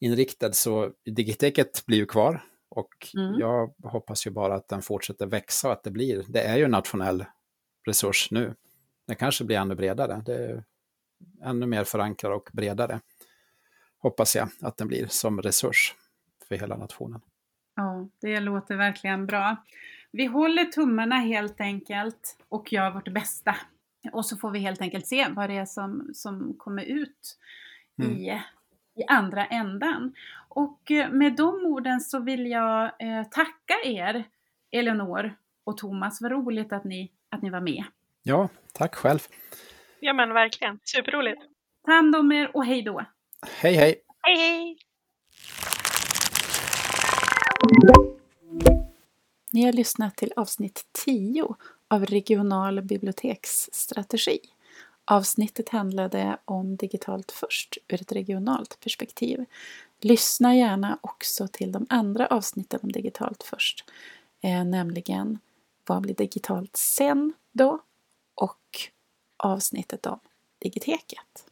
[0.00, 3.40] inriktad så digiteket blir ju kvar och mm.
[3.40, 6.64] jag hoppas ju bara att den fortsätter växa och att det blir, det är ju
[6.64, 7.24] en nationell
[7.86, 8.54] resurs nu.
[9.06, 10.64] Det kanske blir ännu bredare, det är
[11.44, 13.00] ännu mer förankrad och bredare.
[13.98, 15.94] Hoppas jag att den blir som resurs
[16.48, 17.20] för hela nationen.
[17.74, 19.56] Ja, det låter verkligen bra.
[20.10, 23.56] Vi håller tummarna helt enkelt och gör vårt bästa.
[24.12, 27.38] Och så får vi helt enkelt se vad det är som, som kommer ut
[27.98, 28.12] mm.
[28.12, 28.42] i,
[28.94, 30.14] i andra ändan.
[30.48, 34.24] Och eh, med de orden så vill jag eh, tacka er,
[34.70, 35.34] Eleonor
[35.64, 36.20] och Thomas.
[36.20, 37.84] Vad roligt att ni, att ni var med.
[38.22, 39.18] Ja, tack själv.
[40.00, 41.42] Ja men verkligen, superroligt.
[41.86, 43.04] Ta hand om er och hej då.
[43.62, 44.02] Hej hej.
[44.22, 44.78] Hej hej.
[49.52, 51.54] Ni har lyssnat till avsnitt 10
[51.88, 54.38] av Regional biblioteksstrategi.
[55.04, 59.44] Avsnittet handlade om digitalt först ur ett regionalt perspektiv.
[60.00, 63.84] Lyssna gärna också till de andra avsnitten om digitalt först,
[64.40, 65.38] eh, nämligen
[65.86, 67.80] Vad blir digitalt sen då?
[68.34, 68.80] och
[69.36, 70.18] avsnittet om
[70.58, 71.51] digiteket.